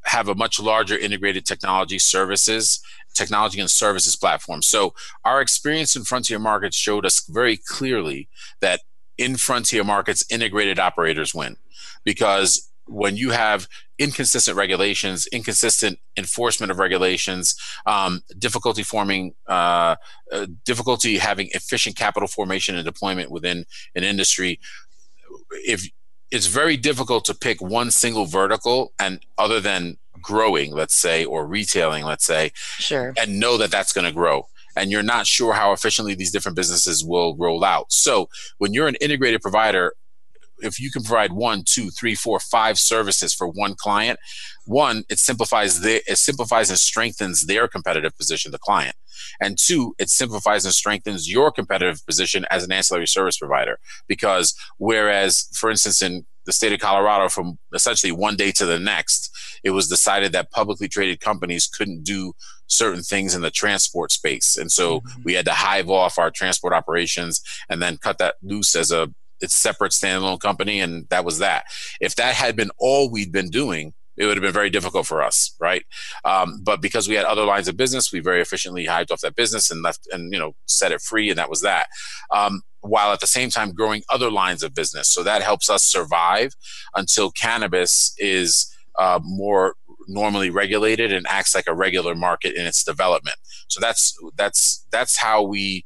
have 0.05 0.29
a 0.29 0.35
much 0.35 0.61
larger 0.61 0.97
integrated 0.97 1.47
technology 1.47 1.99
services 1.99 2.81
technology 3.15 3.61
and 3.61 3.71
services 3.71 4.17
platform. 4.17 4.63
So 4.63 4.95
our 5.25 5.41
experience 5.41 5.97
in 5.97 6.05
frontier 6.05 6.39
markets 6.39 6.77
showed 6.77 7.05
us 7.07 7.25
very 7.29 7.57
clearly 7.57 8.29
that 8.61 8.81
in 9.19 9.37
frontier 9.37 9.85
markets, 9.85 10.25
integrated 10.31 10.79
operators 10.79 11.35
win 11.35 11.57
because 12.05 12.71
when 12.87 13.17
you 13.17 13.31
have 13.31 13.69
inconsistent 13.99 14.57
regulations, 14.57 15.27
inconsistent 15.29 15.99
enforcement 16.17 16.71
of 16.71 16.79
regulations, 16.79 17.55
um, 17.87 18.23
difficulty 18.39 18.83
forming, 18.83 19.35
uh, 19.49 19.97
uh, 20.33 20.47
difficulty 20.65 21.19
having 21.19 21.49
efficient 21.53 21.97
capital 21.97 22.29
formation 22.29 22.77
and 22.77 22.85
deployment 22.85 23.31
within 23.31 23.65
an 23.95 24.05
industry, 24.05 24.59
if 25.51 25.89
it's 26.31 26.47
very 26.47 26.77
difficult 26.77 27.25
to 27.27 27.35
pick 27.35 27.61
one 27.61 27.91
single 27.91 28.27
vertical 28.27 28.93
and 28.99 29.21
other 29.39 29.61
than 29.61 29.97
growing, 30.21 30.73
let's 30.73 30.97
say, 30.97 31.25
or 31.25 31.47
retailing, 31.47 32.05
let's 32.05 32.25
say, 32.25 32.53
sure, 32.79 33.13
and 33.19 33.39
know 33.39 33.57
that 33.59 33.71
that's 33.71 33.93
going 33.93 34.07
to 34.07 34.13
grow 34.13 34.47
and 34.77 34.91
you're 34.91 35.03
not 35.03 35.27
sure 35.27 35.53
how 35.53 35.73
efficiently 35.73 36.15
these 36.15 36.31
different 36.31 36.57
businesses 36.57 37.05
will 37.05 37.37
roll 37.37 37.65
out. 37.65 37.93
So 37.93 38.29
when 38.59 38.73
you're 38.73 38.89
an 38.89 38.97
integrated 39.01 39.43
provider, 39.43 39.95
if 40.63 40.81
you 40.81 40.91
can 40.91 41.03
provide 41.03 41.33
one, 41.33 41.65
two, 41.67 41.91
three, 41.91 42.15
four, 42.15 42.39
five 42.41 42.79
services 42.79 43.35
for 43.35 43.47
one 43.49 43.75
client, 43.75 44.19
one, 44.65 45.05
it 45.09 45.19
simplifies 45.19 45.81
the 45.81 46.03
it 46.11 46.19
simplifies 46.19 46.71
and 46.71 46.79
strengthens 46.79 47.47
their 47.47 47.69
competitive 47.69 48.17
position, 48.17 48.53
the 48.53 48.59
client. 48.59 48.97
And 49.41 49.59
two, 49.59 49.95
it 49.99 50.09
simplifies 50.09 50.65
and 50.65 50.75
strengthens 50.75 51.31
your 51.31 51.51
competitive 51.51 52.05
position 52.07 52.47
as 52.51 52.65
an 52.65 52.73
ancillary 52.73 53.07
service 53.07 53.39
provider. 53.39 53.79
Because 54.07 54.55
whereas, 54.79 55.49
for 55.55 55.71
instance, 55.71 56.03
in 56.03 56.27
the 56.45 56.53
state 56.53 56.73
of 56.73 56.81
Colorado, 56.81 57.29
from 57.29 57.59
essentially 57.73 58.13
one 58.13 58.37
day 58.37 58.51
to 58.53 58.67
the 58.67 58.79
next, 58.79 59.31
it 59.63 59.71
was 59.71 59.89
decided 59.89 60.33
that 60.33 60.51
publicly 60.51 60.89
traded 60.89 61.21
companies 61.21 61.69
couldn't 61.69 62.03
do 62.03 62.33
certain 62.67 63.03
things 63.03 63.35
in 63.35 63.43
the 63.43 63.51
transport 63.51 64.11
space. 64.11 64.57
And 64.57 64.73
so 64.73 65.01
mm-hmm. 65.01 65.23
we 65.25 65.35
had 65.35 65.45
to 65.45 65.53
hive 65.53 65.89
off 65.89 66.19
our 66.19 66.31
transport 66.31 66.73
operations 66.73 67.43
and 67.69 67.81
then 67.81 67.99
cut 67.99 68.19
that 68.19 68.37
loose 68.43 68.75
as 68.75 68.91
a 68.91 69.13
its 69.43 69.55
separate 69.55 69.93
standalone 69.93 70.41
company. 70.41 70.81
And 70.81 71.09
that 71.11 71.25
was 71.25 71.39
that. 71.39 71.65
If 72.01 72.15
that 72.17 72.35
had 72.35 72.57
been 72.57 72.71
all 72.79 73.11
we'd 73.11 73.33
been 73.33 73.51
doing, 73.51 73.93
it 74.17 74.27
would 74.27 74.37
have 74.37 74.43
been 74.43 74.53
very 74.53 74.71
difficult 74.71 75.07
for 75.07 75.23
us, 75.23 75.55
right? 75.61 75.85
Um, 76.25 76.61
but 76.63 76.83
because 76.83 77.09
we 77.09 77.15
had 77.15 77.25
other 77.25 77.45
lines 77.45 77.69
of 77.69 77.77
business, 77.77 78.13
we 78.13 78.21
very 78.21 78.41
efficiently 78.41 78.85
hived 78.85 79.11
off 79.11 79.21
that 79.23 79.37
business 79.37 79.71
and 79.71 79.83
left 79.83 80.07
and 80.13 80.33
you 80.33 80.39
know 80.39 80.55
set 80.67 80.93
it 80.93 81.01
free, 81.01 81.31
and 81.31 81.39
that 81.39 81.51
was 81.51 81.63
that. 81.63 81.87
Um, 82.31 82.63
while 82.81 83.13
at 83.13 83.21
the 83.21 83.27
same 83.27 83.49
time 83.49 83.73
growing 83.73 84.03
other 84.11 84.31
lines 84.31 84.63
of 84.63 84.75
business, 84.75 85.09
so 85.09 85.23
that 85.23 85.43
helps 85.43 85.71
us 85.71 85.85
survive 85.85 86.53
until 86.95 87.31
cannabis 87.31 88.15
is 88.19 88.71
uh, 88.99 89.19
more 89.23 89.77
normally 90.09 90.51
regulated 90.51 91.13
and 91.13 91.27
acts 91.29 91.55
like 91.55 91.67
a 91.67 91.75
regular 91.75 92.15
market 92.15 92.55
in 92.55 92.67
its 92.67 92.85
development. 92.85 93.37
So 93.69 93.81
that's 93.81 94.15
that's 94.37 94.85
that's 94.91 95.19
how 95.19 95.43
we 95.43 95.85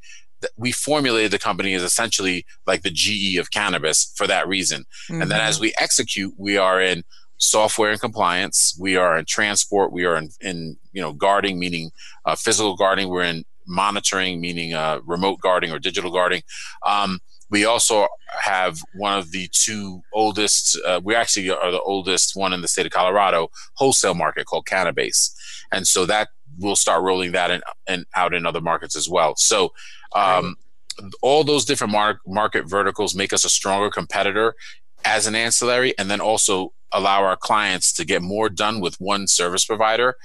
we 0.57 0.73
formulated 0.73 1.31
the 1.31 1.39
company 1.39 1.75
as 1.75 1.83
essentially 1.83 2.45
like 2.67 2.83
the 2.83 2.91
GE 2.91 3.37
of 3.37 3.51
cannabis 3.51 4.13
for 4.17 4.27
that 4.27 4.47
reason. 4.47 4.85
Mm-hmm. 5.11 5.23
And 5.23 5.31
then 5.31 5.41
as 5.41 5.57
mm-hmm. 5.57 5.63
we 5.63 5.75
execute, 5.79 6.35
we 6.37 6.57
are 6.57 6.81
in 6.81 7.05
software 7.39 7.91
and 7.91 8.01
compliance. 8.01 8.77
We 8.81 8.97
are 8.97 9.19
in 9.19 9.25
transport. 9.27 9.93
We 9.93 10.05
are 10.05 10.17
in, 10.17 10.31
in 10.41 10.77
you 10.93 11.03
know 11.03 11.13
guarding, 11.13 11.59
meaning 11.59 11.91
uh, 12.25 12.37
physical 12.37 12.77
guarding. 12.77 13.09
We're 13.09 13.25
in 13.25 13.45
monitoring, 13.67 14.41
meaning 14.41 14.75
uh, 14.75 15.01
remote 15.05 15.41
guarding 15.41 15.73
or 15.73 15.79
digital 15.79 16.11
guarding. 16.11 16.43
Um, 16.85 17.21
we 17.51 17.65
also 17.65 18.09
have 18.43 18.81
one 18.95 19.17
of 19.17 19.31
the 19.31 19.49
two 19.53 20.03
oldest, 20.13 20.79
uh, 20.85 21.01
we 21.03 21.15
actually 21.15 21.49
are 21.51 21.71
the 21.71 21.81
oldest 21.81 22.35
one 22.35 22.53
in 22.53 22.61
the 22.61 22.69
state 22.69 22.87
of 22.87 22.93
Colorado 22.93 23.51
wholesale 23.75 24.15
market 24.15 24.47
called 24.47 24.67
Cannabase. 24.67 25.33
And 25.73 25.87
so 25.87 26.07
that 26.07 26.29
we'll 26.59 26.77
start 26.77 27.03
rolling 27.03 27.33
that 27.33 27.51
in, 27.51 27.61
in 27.87 28.05
out 28.15 28.35
in 28.35 28.47
other 28.47 28.61
markets 28.61 28.97
as 28.97 29.09
well. 29.09 29.35
So, 29.37 29.73
um, 30.17 30.57
all 31.23 31.45
those 31.45 31.65
different 31.65 31.93
mar- 31.93 32.21
market 32.27 32.67
verticals 32.67 33.15
make 33.15 33.33
us 33.33 33.45
a 33.45 33.51
stronger 33.51 33.91
competitor 33.91 34.55
as 35.05 35.27
an 35.27 35.35
ancillary 35.35 35.97
and 35.99 36.11
then 36.11 36.21
also 36.21 36.73
allow 36.93 37.23
our 37.23 37.37
clients 37.37 37.93
to 37.93 38.05
get 38.05 38.23
more 38.23 38.49
done 38.49 38.81
with 38.81 38.97
one 39.01 39.27
service 39.27 39.65
provider 39.65 40.17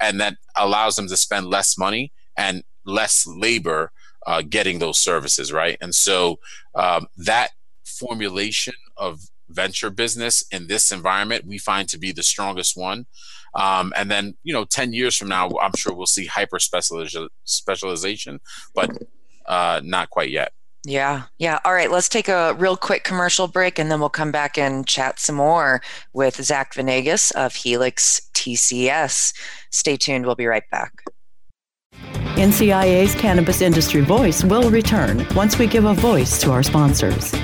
and 0.00 0.20
that 0.20 0.36
allows 0.56 0.96
them 0.96 1.08
to 1.08 1.16
spend 1.16 1.46
less 1.46 1.78
money 1.78 2.12
and 2.36 2.62
less 2.84 3.26
labor 3.26 3.90
uh, 4.26 4.42
getting 4.42 4.78
those 4.78 4.98
services, 4.98 5.52
right? 5.52 5.78
And 5.80 5.94
so 5.94 6.38
um, 6.74 7.06
that 7.16 7.50
formulation 7.84 8.74
of 8.96 9.20
venture 9.48 9.90
business 9.90 10.44
in 10.50 10.66
this 10.66 10.92
environment 10.92 11.46
we 11.46 11.56
find 11.56 11.88
to 11.88 11.98
be 11.98 12.12
the 12.12 12.22
strongest 12.22 12.76
one. 12.76 13.06
Um, 13.54 13.94
and 13.96 14.10
then, 14.10 14.36
you 14.42 14.52
know, 14.52 14.64
10 14.64 14.92
years 14.92 15.16
from 15.16 15.28
now, 15.28 15.48
I'm 15.60 15.72
sure 15.74 15.94
we'll 15.94 16.06
see 16.06 16.26
hyper 16.26 16.58
specialization, 16.58 18.40
but 18.74 18.90
uh, 19.48 19.80
not 19.82 20.10
quite 20.10 20.30
yet. 20.30 20.52
Yeah, 20.84 21.24
yeah. 21.38 21.58
All 21.64 21.74
right, 21.74 21.90
let's 21.90 22.08
take 22.08 22.28
a 22.28 22.54
real 22.54 22.76
quick 22.76 23.02
commercial 23.02 23.48
break 23.48 23.78
and 23.78 23.90
then 23.90 23.98
we'll 23.98 24.08
come 24.08 24.30
back 24.30 24.56
and 24.56 24.86
chat 24.86 25.18
some 25.18 25.36
more 25.36 25.82
with 26.12 26.36
Zac 26.36 26.74
Venegas 26.74 27.30
of 27.32 27.54
Helix 27.54 28.20
TCS. 28.34 29.34
Stay 29.70 29.96
tuned, 29.96 30.24
we'll 30.24 30.36
be 30.36 30.46
right 30.46 30.68
back. 30.70 31.02
NCIA's 32.36 33.14
Cannabis 33.16 33.60
Industry 33.60 34.00
Voice 34.02 34.44
will 34.44 34.70
return 34.70 35.26
once 35.34 35.58
we 35.58 35.66
give 35.66 35.84
a 35.84 35.94
voice 35.94 36.40
to 36.40 36.52
our 36.52 36.62
sponsors. 36.62 37.34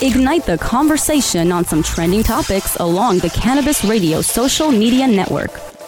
Ignite 0.00 0.46
the 0.46 0.56
conversation 0.58 1.52
on 1.52 1.64
some 1.64 1.82
trending 1.82 2.22
topics 2.22 2.76
along 2.76 3.18
the 3.18 3.30
Cannabis 3.30 3.84
Radio 3.84 4.22
social 4.22 4.70
media 4.70 5.06
network. 5.06 5.67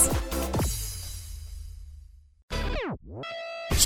Sports. 0.00 0.29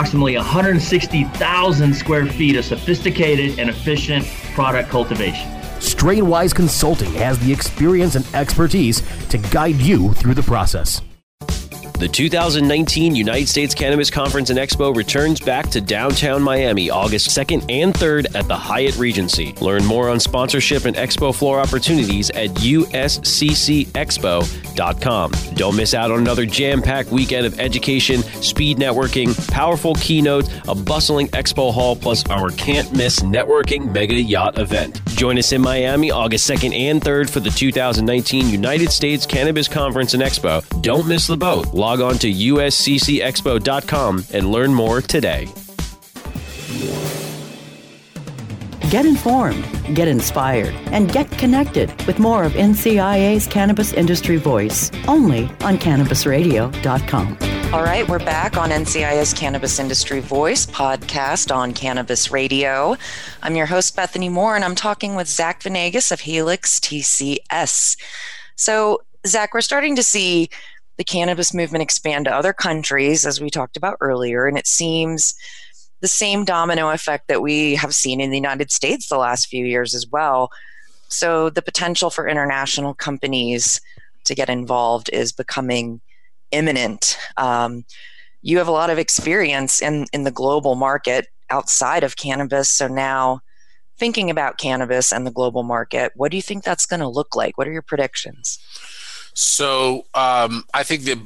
approximately 0.00 0.34
160,000 0.34 1.94
square 1.94 2.24
feet 2.24 2.56
of 2.56 2.64
sophisticated 2.64 3.58
and 3.58 3.68
efficient 3.68 4.24
product 4.54 4.88
cultivation. 4.88 5.46
Strainwise 5.78 6.54
Consulting 6.54 7.12
has 7.12 7.38
the 7.40 7.52
experience 7.52 8.14
and 8.14 8.26
expertise 8.34 9.02
to 9.28 9.36
guide 9.36 9.76
you 9.76 10.14
through 10.14 10.32
the 10.32 10.42
process. 10.42 11.02
The 12.00 12.08
2019 12.08 13.14
United 13.14 13.46
States 13.46 13.72
Cannabis 13.74 14.10
Conference 14.10 14.48
and 14.48 14.58
Expo 14.58 14.96
returns 14.96 15.38
back 15.38 15.68
to 15.68 15.82
downtown 15.82 16.42
Miami 16.42 16.88
August 16.88 17.28
2nd 17.28 17.66
and 17.68 17.92
3rd 17.92 18.34
at 18.34 18.48
the 18.48 18.56
Hyatt 18.56 18.96
Regency. 18.96 19.52
Learn 19.60 19.84
more 19.84 20.08
on 20.08 20.18
sponsorship 20.18 20.86
and 20.86 20.96
expo 20.96 21.34
floor 21.34 21.60
opportunities 21.60 22.30
at 22.30 22.48
usccexpo.com. 22.52 25.32
Don't 25.56 25.76
miss 25.76 25.92
out 25.92 26.10
on 26.10 26.20
another 26.20 26.46
jam 26.46 26.80
packed 26.80 27.10
weekend 27.10 27.44
of 27.44 27.60
education, 27.60 28.22
speed 28.22 28.78
networking, 28.78 29.50
powerful 29.50 29.94
keynotes, 29.96 30.48
a 30.68 30.74
bustling 30.74 31.28
expo 31.28 31.70
hall, 31.70 31.94
plus 31.94 32.26
our 32.30 32.48
can't 32.52 32.90
miss 32.96 33.20
networking 33.20 33.92
mega 33.92 34.14
yacht 34.14 34.58
event. 34.58 35.02
Join 35.16 35.38
us 35.38 35.52
in 35.52 35.60
Miami 35.60 36.10
August 36.10 36.48
2nd 36.48 36.74
and 36.74 37.02
3rd 37.02 37.28
for 37.28 37.40
the 37.40 37.50
2019 37.50 38.48
United 38.48 38.90
States 38.90 39.26
Cannabis 39.26 39.68
Conference 39.68 40.14
and 40.14 40.22
Expo. 40.22 40.64
Don't 40.80 41.06
miss 41.06 41.26
the 41.26 41.36
boat. 41.36 41.66
Log 41.90 42.00
on 42.02 42.18
to 42.18 42.32
usccexpo.com 42.32 44.24
and 44.32 44.52
learn 44.52 44.72
more 44.72 45.00
today. 45.00 45.48
Get 48.90 49.04
informed, 49.04 49.64
get 49.96 50.06
inspired, 50.06 50.72
and 50.92 51.10
get 51.10 51.28
connected 51.32 51.90
with 52.06 52.20
more 52.20 52.44
of 52.44 52.52
NCIA's 52.52 53.48
Cannabis 53.48 53.92
Industry 53.92 54.36
Voice 54.36 54.92
only 55.08 55.46
on 55.62 55.78
CannabisRadio.com. 55.78 57.38
All 57.74 57.82
right, 57.82 58.08
we're 58.08 58.20
back 58.20 58.56
on 58.56 58.70
NCIA's 58.70 59.34
Cannabis 59.34 59.80
Industry 59.80 60.20
Voice 60.20 60.66
podcast 60.66 61.52
on 61.52 61.74
Cannabis 61.74 62.30
Radio. 62.30 62.94
I'm 63.42 63.56
your 63.56 63.66
host, 63.66 63.96
Bethany 63.96 64.28
Moore, 64.28 64.54
and 64.54 64.64
I'm 64.64 64.76
talking 64.76 65.16
with 65.16 65.26
Zac 65.26 65.64
Venegas 65.64 66.12
of 66.12 66.20
Helix 66.20 66.78
TCS. 66.78 67.96
So, 68.54 69.02
Zac, 69.26 69.54
we're 69.54 69.60
starting 69.60 69.96
to 69.96 70.04
see 70.04 70.50
the 71.00 71.04
cannabis 71.04 71.54
movement 71.54 71.80
expand 71.80 72.26
to 72.26 72.30
other 72.30 72.52
countries, 72.52 73.24
as 73.24 73.40
we 73.40 73.48
talked 73.48 73.78
about 73.78 73.96
earlier, 74.02 74.46
and 74.46 74.58
it 74.58 74.66
seems 74.66 75.34
the 76.02 76.08
same 76.08 76.44
domino 76.44 76.90
effect 76.90 77.26
that 77.28 77.40
we 77.40 77.74
have 77.74 77.94
seen 77.94 78.20
in 78.20 78.28
the 78.28 78.36
United 78.36 78.70
States 78.70 79.08
the 79.08 79.16
last 79.16 79.48
few 79.48 79.64
years 79.64 79.94
as 79.94 80.06
well. 80.06 80.50
So, 81.08 81.48
the 81.48 81.62
potential 81.62 82.10
for 82.10 82.28
international 82.28 82.92
companies 82.92 83.80
to 84.24 84.34
get 84.34 84.50
involved 84.50 85.08
is 85.10 85.32
becoming 85.32 86.02
imminent. 86.50 87.16
Um, 87.38 87.86
you 88.42 88.58
have 88.58 88.68
a 88.68 88.72
lot 88.72 88.90
of 88.90 88.98
experience 88.98 89.80
in, 89.80 90.04
in 90.12 90.24
the 90.24 90.30
global 90.30 90.74
market 90.74 91.28
outside 91.48 92.04
of 92.04 92.16
cannabis. 92.16 92.68
So 92.68 92.88
now, 92.88 93.40
thinking 93.98 94.28
about 94.28 94.58
cannabis 94.58 95.14
and 95.14 95.26
the 95.26 95.30
global 95.30 95.62
market, 95.62 96.12
what 96.14 96.30
do 96.30 96.36
you 96.36 96.42
think 96.42 96.62
that's 96.62 96.84
going 96.84 97.00
to 97.00 97.08
look 97.08 97.34
like? 97.34 97.56
What 97.56 97.68
are 97.68 97.72
your 97.72 97.80
predictions? 97.80 98.58
So 99.34 100.06
um, 100.14 100.64
I 100.74 100.82
think 100.82 101.02
the 101.02 101.20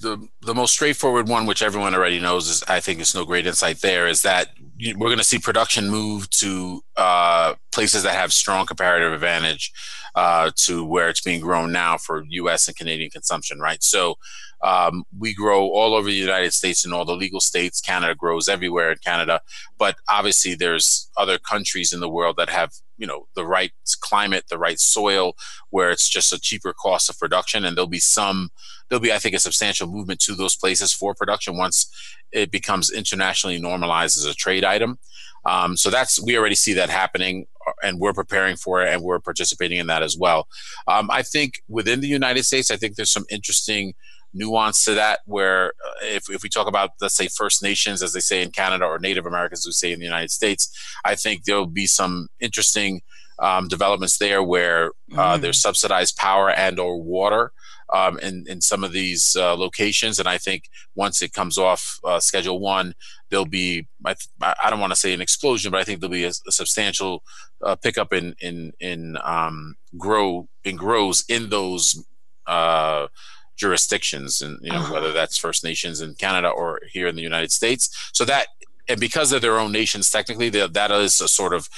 the 0.00 0.28
the 0.42 0.54
most 0.54 0.72
straightforward 0.72 1.28
one, 1.28 1.46
which 1.46 1.62
everyone 1.62 1.94
already 1.94 2.18
knows, 2.18 2.48
is 2.48 2.62
I 2.64 2.80
think 2.80 3.00
it's 3.00 3.14
no 3.14 3.24
great 3.24 3.46
insight 3.46 3.80
there, 3.80 4.06
is 4.06 4.22
that 4.22 4.48
we're 4.78 5.08
going 5.08 5.18
to 5.18 5.24
see 5.24 5.38
production 5.38 5.88
move 5.88 6.28
to 6.30 6.82
uh, 6.96 7.54
places 7.72 8.02
that 8.02 8.14
have 8.14 8.32
strong 8.32 8.66
comparative 8.66 9.12
advantage 9.12 9.72
uh, 10.14 10.50
to 10.56 10.84
where 10.84 11.08
it's 11.08 11.20
being 11.20 11.40
grown 11.40 11.72
now 11.72 11.96
for 11.98 12.24
U.S. 12.28 12.68
and 12.68 12.76
Canadian 12.76 13.10
consumption, 13.10 13.58
right? 13.58 13.82
So 13.82 14.16
um, 14.62 15.04
we 15.18 15.34
grow 15.34 15.68
all 15.68 15.94
over 15.94 16.08
the 16.08 16.14
United 16.14 16.52
States 16.52 16.84
in 16.84 16.92
all 16.92 17.04
the 17.04 17.16
legal 17.16 17.40
states. 17.40 17.80
Canada 17.80 18.14
grows 18.14 18.48
everywhere 18.48 18.90
in 18.92 18.98
Canada, 19.04 19.40
but 19.78 19.96
obviously 20.10 20.54
there's 20.54 21.10
other 21.16 21.38
countries 21.38 21.92
in 21.92 22.00
the 22.00 22.08
world 22.08 22.36
that 22.36 22.48
have 22.48 22.72
you 22.96 23.06
know 23.06 23.26
the 23.34 23.46
right 23.46 23.72
climate, 24.00 24.44
the 24.48 24.58
right 24.58 24.78
soil, 24.78 25.34
where 25.70 25.90
it's 25.90 26.08
just 26.08 26.32
a 26.32 26.40
cheaper 26.40 26.72
cost 26.72 27.10
of 27.10 27.18
production, 27.18 27.64
and 27.64 27.76
there'll 27.76 27.86
be 27.86 27.98
some 27.98 28.50
there'll 28.88 29.02
be 29.02 29.12
I 29.12 29.18
think 29.18 29.34
a 29.34 29.38
substantial 29.38 29.88
movement 29.88 30.20
to 30.20 30.34
those 30.34 30.56
places 30.56 30.92
for 30.92 31.14
production 31.14 31.56
once 31.56 31.90
it 32.32 32.50
becomes 32.50 32.90
internationally 32.90 33.58
normalized 33.58 34.16
as 34.16 34.24
a 34.24 34.34
trade 34.34 34.64
item. 34.64 34.98
Um, 35.44 35.76
so 35.76 35.90
that's 35.90 36.20
we 36.22 36.36
already 36.36 36.56
see 36.56 36.72
that 36.74 36.90
happening, 36.90 37.46
uh, 37.66 37.72
and 37.82 38.00
we're 38.00 38.12
preparing 38.12 38.56
for 38.56 38.82
it, 38.82 38.92
and 38.92 39.02
we're 39.02 39.20
participating 39.20 39.78
in 39.78 39.86
that 39.86 40.02
as 40.02 40.16
well. 40.18 40.48
Um, 40.88 41.08
I 41.10 41.22
think 41.22 41.62
within 41.68 42.00
the 42.00 42.08
United 42.08 42.44
States, 42.44 42.70
I 42.70 42.76
think 42.76 42.96
there's 42.96 43.12
some 43.12 43.26
interesting 43.30 43.94
nuance 44.36 44.84
to 44.84 44.94
that 44.94 45.20
where 45.24 45.68
uh, 45.68 45.92
if, 46.02 46.28
if 46.30 46.42
we 46.42 46.48
talk 46.48 46.66
about 46.66 46.90
let's 47.00 47.16
say 47.16 47.28
first 47.28 47.62
nations 47.62 48.02
as 48.02 48.12
they 48.12 48.20
say 48.20 48.42
in 48.42 48.50
canada 48.50 48.84
or 48.84 48.98
native 48.98 49.26
americans 49.26 49.64
who 49.64 49.72
say 49.72 49.92
in 49.92 49.98
the 49.98 50.04
united 50.04 50.30
states 50.30 50.70
i 51.04 51.14
think 51.14 51.44
there'll 51.44 51.66
be 51.66 51.86
some 51.86 52.28
interesting 52.40 53.00
um, 53.38 53.68
developments 53.68 54.16
there 54.16 54.42
where 54.42 54.92
uh, 55.12 55.36
mm. 55.36 55.40
there's 55.40 55.60
subsidized 55.60 56.16
power 56.16 56.50
and 56.50 56.78
or 56.78 57.02
water 57.02 57.52
um, 57.92 58.18
in, 58.20 58.44
in 58.48 58.60
some 58.60 58.82
of 58.82 58.92
these 58.92 59.36
uh, 59.38 59.54
locations 59.54 60.18
and 60.18 60.28
i 60.28 60.38
think 60.38 60.64
once 60.94 61.20
it 61.22 61.32
comes 61.32 61.58
off 61.58 61.98
uh, 62.04 62.18
schedule 62.18 62.58
one 62.58 62.94
there'll 63.30 63.44
be 63.44 63.86
i, 64.04 64.14
I 64.42 64.70
don't 64.70 64.80
want 64.80 64.92
to 64.92 64.98
say 64.98 65.12
an 65.12 65.20
explosion 65.20 65.70
but 65.70 65.80
i 65.80 65.84
think 65.84 66.00
there'll 66.00 66.12
be 66.12 66.24
a, 66.24 66.32
a 66.48 66.52
substantial 66.52 67.22
uh, 67.62 67.76
pickup 67.76 68.12
in 68.12 68.34
in 68.40 68.72
in 68.80 69.18
um, 69.22 69.76
grow 69.98 70.48
in 70.64 70.76
grows 70.76 71.24
in 71.28 71.50
those 71.50 72.04
uh, 72.46 73.08
jurisdictions, 73.56 74.40
and 74.40 74.58
you 74.62 74.70
know 74.70 74.78
uh-huh. 74.78 74.94
whether 74.94 75.12
that's 75.12 75.38
First 75.38 75.64
Nations 75.64 76.00
in 76.00 76.14
Canada 76.14 76.48
or 76.48 76.80
here 76.90 77.06
in 77.06 77.16
the 77.16 77.22
United 77.22 77.52
States. 77.52 78.10
So 78.12 78.24
that 78.24 78.48
and 78.88 79.00
because 79.00 79.30
they're 79.30 79.40
their 79.40 79.58
own 79.58 79.72
nations, 79.72 80.10
technically, 80.10 80.48
that 80.48 80.90
is 80.90 81.20
a 81.20 81.28
sort 81.28 81.52
of 81.52 81.68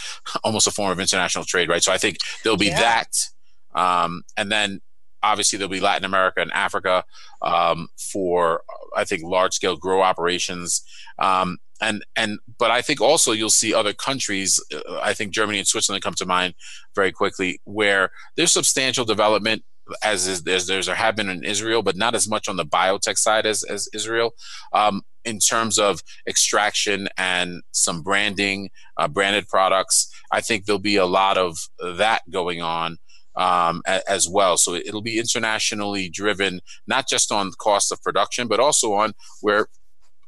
almost 0.45 0.67
a 0.67 0.71
form 0.71 0.93
of 0.93 1.01
international 1.01 1.45
trade, 1.45 1.69
right? 1.69 1.83
So 1.83 1.93
I 1.93 1.99
think 1.99 2.19
there'll 2.43 2.59
be 2.59 2.67
yeah. 2.67 2.81
that, 2.81 3.29
um, 3.75 4.23
and 4.37 4.53
then 4.53 4.81
obviously 5.23 5.59
there'll 5.59 5.71
be 5.71 5.81
Latin 5.81 6.05
America 6.05 6.41
and 6.41 6.53
Africa 6.53 7.05
um, 7.43 7.89
for 7.97 8.63
I 8.97 9.05
think 9.05 9.23
large 9.23 9.55
scale 9.55 9.77
grow 9.77 10.03
operations. 10.03 10.83
Um, 11.19 11.59
and 11.81 12.05
and 12.17 12.39
but 12.59 12.71
I 12.71 12.83
think 12.83 13.01
also 13.01 13.33
you'll 13.33 13.51
see 13.51 13.73
other 13.73 13.93
countries. 13.93 14.63
Uh, 14.73 14.99
I 15.01 15.15
think 15.15 15.33
Germany 15.33 15.59
and 15.59 15.67
Switzerland 15.67 16.03
come 16.03 16.15
to 16.15 16.27
mind 16.27 16.55
very 16.95 17.13
quickly, 17.13 17.61
where 17.65 18.11
there's 18.37 18.53
substantial 18.53 19.05
development 19.05 19.65
as 20.03 20.27
is 20.27 20.43
there's 20.43 20.67
there's 20.67 20.87
there 20.87 20.95
have 20.95 21.17
been 21.17 21.29
in 21.29 21.45
Israel, 21.45 21.83
but 21.83 21.97
not 21.97 22.15
as 22.15 22.29
much 22.29 22.49
on 22.49 22.57
the 22.57 22.67
biotech 22.67 23.19
side 23.19 23.47
as 23.47 23.65
as 23.65 23.89
Israel. 23.93 24.35
Um, 24.73 25.03
in 25.25 25.39
terms 25.39 25.79
of 25.79 26.01
extraction 26.27 27.09
and 27.19 27.63
some 27.73 28.03
branding, 28.03 28.71
uh, 28.97 29.09
branded 29.09 29.47
products, 29.49 30.11
I 30.33 30.41
think 30.41 30.65
there'll 30.65 30.79
be 30.79 30.97
a 30.97 31.07
lot 31.07 31.37
of 31.37 31.59
that 31.83 32.23
going 32.31 32.63
on 32.63 32.99
um, 33.37 33.83
a, 33.87 34.03
as 34.11 34.29
well. 34.29 34.57
So 34.57 34.75
it'll 34.75 35.03
be 35.03 35.19
internationally 35.19 36.09
driven, 36.09 36.61
not 36.87 37.09
just 37.09 37.31
on 37.31 37.53
cost 37.59 37.93
of 37.93 38.03
production, 38.03 38.49
but 38.49 38.61
also 38.61 38.95
on 38.95 39.13
where 39.41 39.69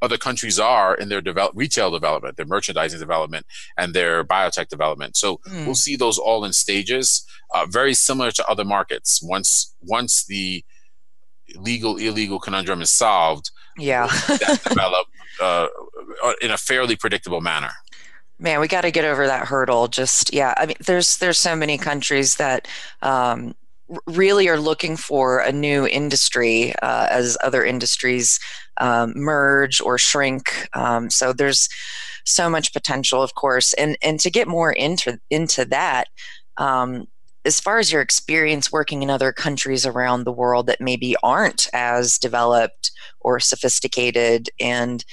other 0.02 0.16
countries 0.16 0.58
are 0.58 0.94
in 0.94 1.08
their 1.08 1.20
develop, 1.20 1.52
retail 1.54 1.90
development, 1.90 2.36
their 2.36 2.46
merchandising 2.46 2.98
development, 2.98 3.46
and 3.76 3.94
their 3.94 4.24
biotech 4.24 4.68
development. 4.68 5.16
So 5.16 5.38
mm. 5.48 5.66
we'll 5.66 5.74
see 5.74 5.96
those 5.96 6.18
all 6.18 6.44
in 6.44 6.52
stages, 6.52 7.24
uh, 7.54 7.66
very 7.68 7.94
similar 7.94 8.30
to 8.32 8.46
other 8.46 8.64
markets. 8.64 9.20
Once 9.22 9.74
once 9.80 10.24
the 10.24 10.64
legal 11.56 11.96
illegal 11.96 12.38
conundrum 12.38 12.80
is 12.80 12.90
solved, 12.90 13.50
yeah, 13.76 14.06
that 14.06 14.60
develop 14.68 15.06
uh, 15.40 15.66
in 16.40 16.50
a 16.50 16.58
fairly 16.58 16.96
predictable 16.96 17.40
manner. 17.40 17.70
Man, 18.38 18.60
we 18.60 18.68
got 18.68 18.82
to 18.82 18.90
get 18.90 19.04
over 19.04 19.26
that 19.26 19.46
hurdle. 19.46 19.88
Just 19.88 20.32
yeah, 20.32 20.54
I 20.56 20.66
mean, 20.66 20.76
there's 20.86 21.18
there's 21.18 21.38
so 21.38 21.54
many 21.54 21.76
countries 21.76 22.36
that 22.36 22.66
um, 23.02 23.54
really 24.06 24.48
are 24.48 24.58
looking 24.58 24.96
for 24.96 25.40
a 25.40 25.52
new 25.52 25.86
industry 25.86 26.74
uh, 26.82 27.06
as 27.10 27.36
other 27.42 27.64
industries 27.64 28.38
um, 28.80 29.12
merge 29.14 29.80
or 29.80 29.98
shrink. 29.98 30.68
Um, 30.74 31.10
so 31.10 31.32
there's 31.32 31.68
so 32.24 32.50
much 32.50 32.72
potential, 32.72 33.22
of 33.22 33.34
course, 33.34 33.72
and 33.74 33.96
and 34.02 34.18
to 34.20 34.30
get 34.30 34.48
more 34.48 34.72
into 34.72 35.18
into 35.30 35.64
that. 35.66 36.08
Um, 36.56 37.06
as 37.44 37.58
far 37.58 37.78
as 37.78 37.90
your 37.90 38.02
experience 38.02 38.70
working 38.70 39.02
in 39.02 39.08
other 39.08 39.32
countries 39.32 39.86
around 39.86 40.24
the 40.24 40.32
world 40.32 40.66
that 40.66 40.80
maybe 40.80 41.16
aren't 41.22 41.68
as 41.72 42.18
developed 42.18 42.90
or 43.20 43.40
sophisticated 43.40 44.50
and 44.60 45.04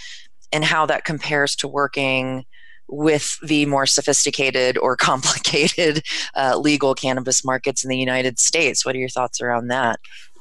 and 0.52 0.64
how 0.64 0.86
that 0.86 1.06
compares 1.06 1.56
to 1.58 1.68
working 1.68 2.46
with 2.90 3.38
the 3.46 3.66
more 3.66 3.86
sophisticated 3.86 4.78
or 4.78 4.96
complicated 4.98 6.04
uh, 6.36 6.58
legal 6.58 6.96
cannabis 6.96 7.44
markets 7.44 7.84
in 7.84 7.90
the 7.90 7.98
United 7.98 8.40
States. 8.40 8.86
What 8.86 8.96
are 8.96 9.00
your 9.00 9.10
thoughts 9.10 9.42
around 9.42 9.68
that? 9.68 10.00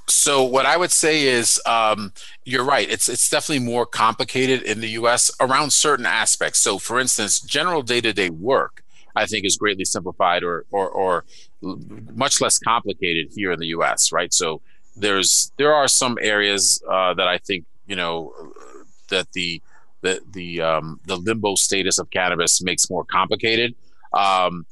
So 0.08 0.44
what 0.44 0.66
I 0.66 0.76
would 0.76 0.92
say 0.92 1.22
is, 1.24 1.60
um, 1.66 2.12
you're 2.44 2.64
right. 2.64 2.88
It's 2.88 3.08
it's 3.08 3.28
definitely 3.28 3.64
more 3.64 3.86
complicated 3.86 4.62
in 4.62 4.80
the 4.80 4.90
U.S. 4.90 5.30
around 5.40 5.72
certain 5.72 6.06
aspects. 6.06 6.60
So, 6.60 6.78
for 6.78 7.00
instance, 7.00 7.40
general 7.40 7.82
day-to-day 7.82 8.30
work, 8.30 8.84
I 9.16 9.26
think, 9.26 9.44
is 9.44 9.56
greatly 9.56 9.84
simplified 9.84 10.44
or 10.44 10.64
or, 10.70 10.88
or 10.88 11.24
much 11.60 12.40
less 12.40 12.58
complicated 12.58 13.32
here 13.34 13.50
in 13.50 13.58
the 13.58 13.68
U.S. 13.68 14.12
Right. 14.12 14.32
So 14.32 14.60
there's 14.96 15.50
there 15.56 15.74
are 15.74 15.88
some 15.88 16.18
areas 16.20 16.82
uh, 16.88 17.14
that 17.14 17.26
I 17.26 17.38
think 17.38 17.64
you 17.86 17.96
know 17.96 18.32
that 19.08 19.32
the 19.32 19.60
the 20.02 20.20
the 20.32 20.60
um, 20.62 21.00
the 21.06 21.16
limbo 21.16 21.56
status 21.56 21.98
of 21.98 22.10
cannabis 22.10 22.62
makes 22.62 22.88
more 22.88 23.04
complicated. 23.04 23.74
Um, 24.12 24.66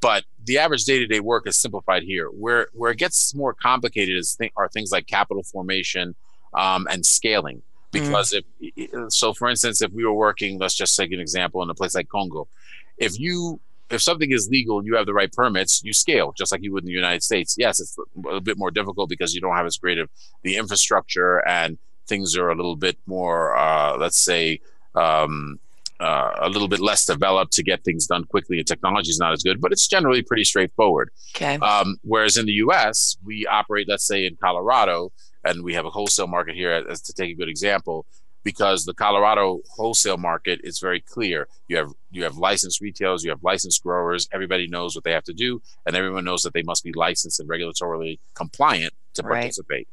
but 0.00 0.24
the 0.44 0.58
average 0.58 0.84
day-to-day 0.84 1.20
work 1.20 1.46
is 1.46 1.56
simplified 1.56 2.02
here. 2.02 2.26
Where 2.26 2.68
where 2.72 2.90
it 2.90 2.98
gets 2.98 3.34
more 3.34 3.52
complicated 3.52 4.16
is 4.16 4.36
th- 4.36 4.52
are 4.56 4.68
things 4.68 4.92
like 4.92 5.06
capital 5.06 5.42
formation, 5.42 6.14
um, 6.54 6.86
and 6.90 7.04
scaling. 7.04 7.62
Because 7.90 8.32
if 8.32 9.12
so, 9.12 9.34
for 9.34 9.48
instance, 9.48 9.82
if 9.82 9.92
we 9.92 10.04
were 10.04 10.14
working, 10.14 10.58
let's 10.58 10.74
just 10.74 10.96
take 10.96 11.12
an 11.12 11.20
example 11.20 11.62
in 11.62 11.68
a 11.68 11.74
place 11.74 11.94
like 11.94 12.08
Congo, 12.08 12.48
if 12.96 13.20
you 13.20 13.60
if 13.90 14.00
something 14.00 14.32
is 14.32 14.48
legal 14.48 14.78
and 14.78 14.86
you 14.86 14.96
have 14.96 15.04
the 15.04 15.12
right 15.12 15.30
permits, 15.30 15.82
you 15.84 15.92
scale 15.92 16.32
just 16.36 16.50
like 16.52 16.62
you 16.62 16.72
would 16.72 16.84
in 16.84 16.86
the 16.86 16.92
United 16.92 17.22
States. 17.22 17.54
Yes, 17.58 17.80
it's 17.80 17.96
a 18.30 18.40
bit 18.40 18.56
more 18.56 18.70
difficult 18.70 19.10
because 19.10 19.34
you 19.34 19.40
don't 19.40 19.54
have 19.54 19.66
as 19.66 19.76
great 19.76 19.98
of 19.98 20.08
the 20.42 20.56
infrastructure 20.56 21.46
and 21.46 21.76
things 22.06 22.36
are 22.36 22.48
a 22.48 22.54
little 22.54 22.76
bit 22.76 22.96
more, 23.06 23.54
uh, 23.56 23.96
let's 23.98 24.18
say, 24.18 24.60
um, 24.94 25.58
uh, 26.02 26.30
a 26.46 26.48
little 26.48 26.68
bit 26.68 26.80
less 26.80 27.04
developed 27.04 27.52
to 27.52 27.62
get 27.62 27.78
things 27.84 28.06
done 28.06 28.24
quickly 28.24 28.58
and 28.58 28.66
technology 28.66 29.10
is 29.10 29.18
not 29.18 29.32
as 29.32 29.42
good, 29.42 29.60
but 29.60 29.70
it's 29.72 29.86
generally 29.86 30.22
pretty 30.22 30.44
straightforward. 30.44 31.10
Okay. 31.36 31.54
Um, 31.70 31.96
whereas 32.02 32.36
in 32.36 32.46
the 32.46 32.56
US, 32.66 33.16
we 33.24 33.46
operate, 33.46 33.86
let's 33.88 34.06
say 34.06 34.26
in 34.26 34.36
Colorado, 34.36 35.12
and 35.44 35.62
we 35.62 35.74
have 35.74 35.86
a 35.86 35.90
wholesale 35.90 36.26
market 36.36 36.54
here, 36.54 36.72
as 36.88 37.00
to 37.02 37.12
take 37.12 37.30
a 37.30 37.34
good 37.34 37.48
example, 37.48 38.04
because 38.44 38.84
the 38.84 38.94
Colorado 38.94 39.60
wholesale 39.76 40.16
market 40.18 40.58
is 40.64 40.78
very 40.80 41.00
clear. 41.00 41.46
You 41.68 41.76
have 41.76 41.90
you 42.10 42.22
have 42.24 42.36
licensed 42.36 42.80
retailers, 42.80 43.22
you 43.24 43.30
have 43.30 43.42
licensed 43.42 43.82
growers. 43.82 44.28
Everybody 44.32 44.66
knows 44.66 44.94
what 44.96 45.04
they 45.04 45.12
have 45.12 45.24
to 45.24 45.32
do, 45.32 45.62
and 45.86 45.94
everyone 45.96 46.24
knows 46.24 46.42
that 46.42 46.52
they 46.52 46.62
must 46.64 46.82
be 46.84 46.92
licensed 46.92 47.38
and 47.40 47.48
regulatorily 47.48 48.18
compliant 48.34 48.92
to 49.14 49.22
Right. 49.22 49.34
participate. 49.42 49.88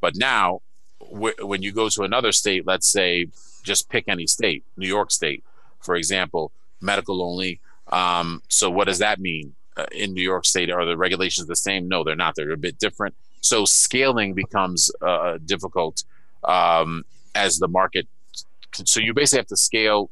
But 0.00 0.16
now, 0.16 0.62
wh- 1.00 1.38
when 1.50 1.62
you 1.62 1.72
go 1.72 1.88
to 1.88 2.02
another 2.02 2.32
state, 2.32 2.66
let's 2.66 2.88
say 2.90 3.26
just 3.62 3.88
pick 3.88 4.04
any 4.08 4.26
state, 4.26 4.64
New 4.76 4.88
York 4.88 5.10
State, 5.12 5.44
for 5.82 5.94
example, 5.94 6.52
medical 6.80 7.22
only. 7.22 7.60
Um, 7.90 8.42
so 8.48 8.70
what 8.70 8.86
does 8.86 8.98
that 8.98 9.20
mean? 9.20 9.54
Uh, 9.76 9.86
in 9.90 10.12
New 10.12 10.22
York 10.22 10.44
State, 10.44 10.70
are 10.70 10.84
the 10.84 10.96
regulations 10.96 11.46
the 11.46 11.56
same? 11.56 11.88
No, 11.88 12.04
they're 12.04 12.14
not. 12.14 12.34
They're 12.36 12.52
a 12.52 12.58
bit 12.58 12.78
different. 12.78 13.14
So 13.40 13.64
scaling 13.64 14.34
becomes 14.34 14.90
uh, 15.00 15.38
difficult 15.44 16.04
um, 16.44 17.04
as 17.34 17.58
the 17.58 17.68
market. 17.68 18.06
So 18.84 19.00
you 19.00 19.14
basically 19.14 19.38
have 19.38 19.46
to 19.46 19.56
scale, 19.56 20.10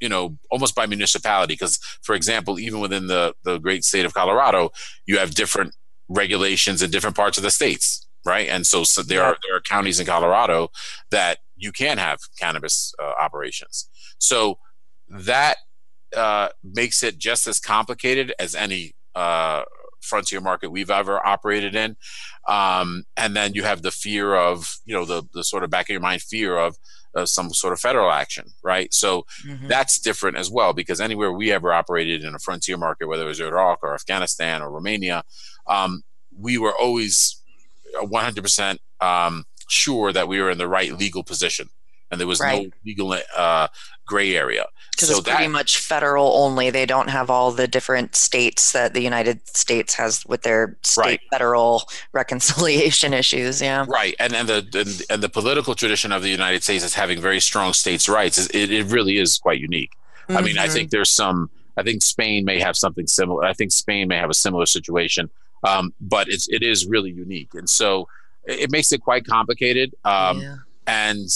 you 0.00 0.08
know, 0.08 0.36
almost 0.50 0.74
by 0.74 0.86
municipality. 0.86 1.54
Because, 1.54 1.78
for 2.02 2.14
example, 2.14 2.58
even 2.58 2.80
within 2.80 3.06
the 3.06 3.34
the 3.44 3.58
great 3.58 3.84
state 3.84 4.04
of 4.04 4.12
Colorado, 4.12 4.72
you 5.06 5.18
have 5.18 5.34
different 5.34 5.74
regulations 6.08 6.82
in 6.82 6.90
different 6.90 7.16
parts 7.16 7.38
of 7.38 7.44
the 7.44 7.50
states, 7.50 8.06
right? 8.24 8.48
And 8.48 8.66
so, 8.66 8.84
so 8.84 9.02
there 9.02 9.22
are 9.22 9.38
there 9.46 9.56
are 9.56 9.60
counties 9.60 10.00
in 10.00 10.06
Colorado 10.06 10.70
that 11.10 11.38
you 11.56 11.72
can 11.72 11.98
have 11.98 12.20
cannabis 12.38 12.94
uh, 12.98 13.12
operations. 13.20 13.88
So 14.18 14.58
that 15.10 15.56
uh, 16.16 16.48
makes 16.62 17.02
it 17.02 17.18
just 17.18 17.46
as 17.46 17.60
complicated 17.60 18.32
as 18.38 18.54
any 18.54 18.92
uh, 19.14 19.62
frontier 20.00 20.40
market 20.40 20.70
we've 20.70 20.90
ever 20.90 21.24
operated 21.26 21.74
in. 21.74 21.96
Um, 22.46 23.04
and 23.16 23.36
then 23.36 23.52
you 23.54 23.62
have 23.64 23.82
the 23.82 23.90
fear 23.90 24.34
of, 24.34 24.78
you 24.84 24.94
know, 24.94 25.04
the, 25.04 25.24
the 25.34 25.44
sort 25.44 25.64
of 25.64 25.70
back 25.70 25.86
of 25.86 25.90
your 25.90 26.00
mind 26.00 26.22
fear 26.22 26.56
of 26.56 26.76
uh, 27.14 27.26
some 27.26 27.52
sort 27.52 27.72
of 27.72 27.80
federal 27.80 28.10
action, 28.10 28.44
right? 28.62 28.92
So 28.94 29.24
Mhm. 29.44 29.68
that's 29.68 29.98
different 29.98 30.36
as 30.36 30.50
well 30.50 30.72
because 30.72 31.00
anywhere 31.00 31.32
we 31.32 31.50
ever 31.52 31.72
operated 31.72 32.22
in 32.24 32.34
a 32.34 32.38
frontier 32.38 32.76
market, 32.76 33.08
whether 33.08 33.24
it 33.24 33.28
was 33.28 33.40
Iraq 33.40 33.80
or 33.82 33.94
Afghanistan 33.94 34.62
or 34.62 34.70
Romania, 34.70 35.24
um, 35.66 36.02
we 36.36 36.58
were 36.58 36.74
always 36.74 37.42
100% 38.00 38.78
um, 39.00 39.44
sure 39.68 40.12
that 40.12 40.28
we 40.28 40.40
were 40.40 40.50
in 40.50 40.58
the 40.58 40.68
right 40.68 40.92
legal 40.92 41.24
position 41.24 41.68
and 42.10 42.20
there 42.20 42.26
was 42.26 42.40
no 42.40 42.66
legal 42.84 43.14
uh, 43.36 43.68
gray 44.06 44.36
area. 44.36 44.66
Because 44.92 45.10
so 45.10 45.18
it's 45.18 45.28
pretty 45.28 45.46
much 45.48 45.78
federal 45.78 46.32
only. 46.36 46.70
They 46.70 46.84
don't 46.86 47.08
have 47.08 47.30
all 47.30 47.52
the 47.52 47.68
different 47.68 48.16
states 48.16 48.72
that 48.72 48.94
the 48.94 49.00
United 49.00 49.46
States 49.56 49.94
has 49.94 50.26
with 50.26 50.42
their 50.42 50.76
state 50.82 51.02
Right. 51.04 51.20
federal 51.30 51.82
reconciliation 52.12 53.14
issues. 53.14 53.60
Yeah. 53.62 53.84
right 53.88 54.14
and 54.18 54.34
and 54.34 54.48
the 54.48 54.66
and, 54.74 55.02
and 55.10 55.22
the 55.22 55.28
political 55.28 55.74
tradition 55.74 56.10
of 56.12 56.22
the 56.22 56.28
United 56.30 56.62
States 56.64 56.82
is 56.84 56.94
having 56.94 57.20
very 57.20 57.40
strong 57.40 57.72
states' 57.74 58.08
rights. 58.08 58.38
It, 58.52 58.70
it 58.72 58.86
really 58.86 59.18
is 59.18 59.38
quite 59.38 59.60
unique. 59.60 59.92
I 60.30 60.42
mean, 60.42 60.58
I 60.58 60.68
think 60.68 60.90
there's 60.90 61.10
some. 61.10 61.48
I 61.76 61.82
think 61.84 62.02
Spain 62.02 62.44
may 62.44 62.58
have 62.60 62.76
something 62.76 63.06
similar. 63.06 63.44
I 63.44 63.52
think 63.54 63.70
Spain 63.72 64.08
may 64.08 64.16
have 64.16 64.28
a 64.30 64.34
similar 64.34 64.66
situation, 64.66 65.30
um, 65.64 65.94
but 66.00 66.28
it's 66.28 66.48
it 66.48 66.62
is 66.62 66.86
really 66.86 67.10
unique, 67.12 67.54
and 67.54 67.70
so 67.70 68.08
it, 68.44 68.60
it 68.64 68.70
makes 68.70 68.90
it 68.92 68.98
quite 69.00 69.24
complicated. 69.26 69.94
Um, 70.04 70.40
Yeah. 70.40 70.56
and 70.86 71.28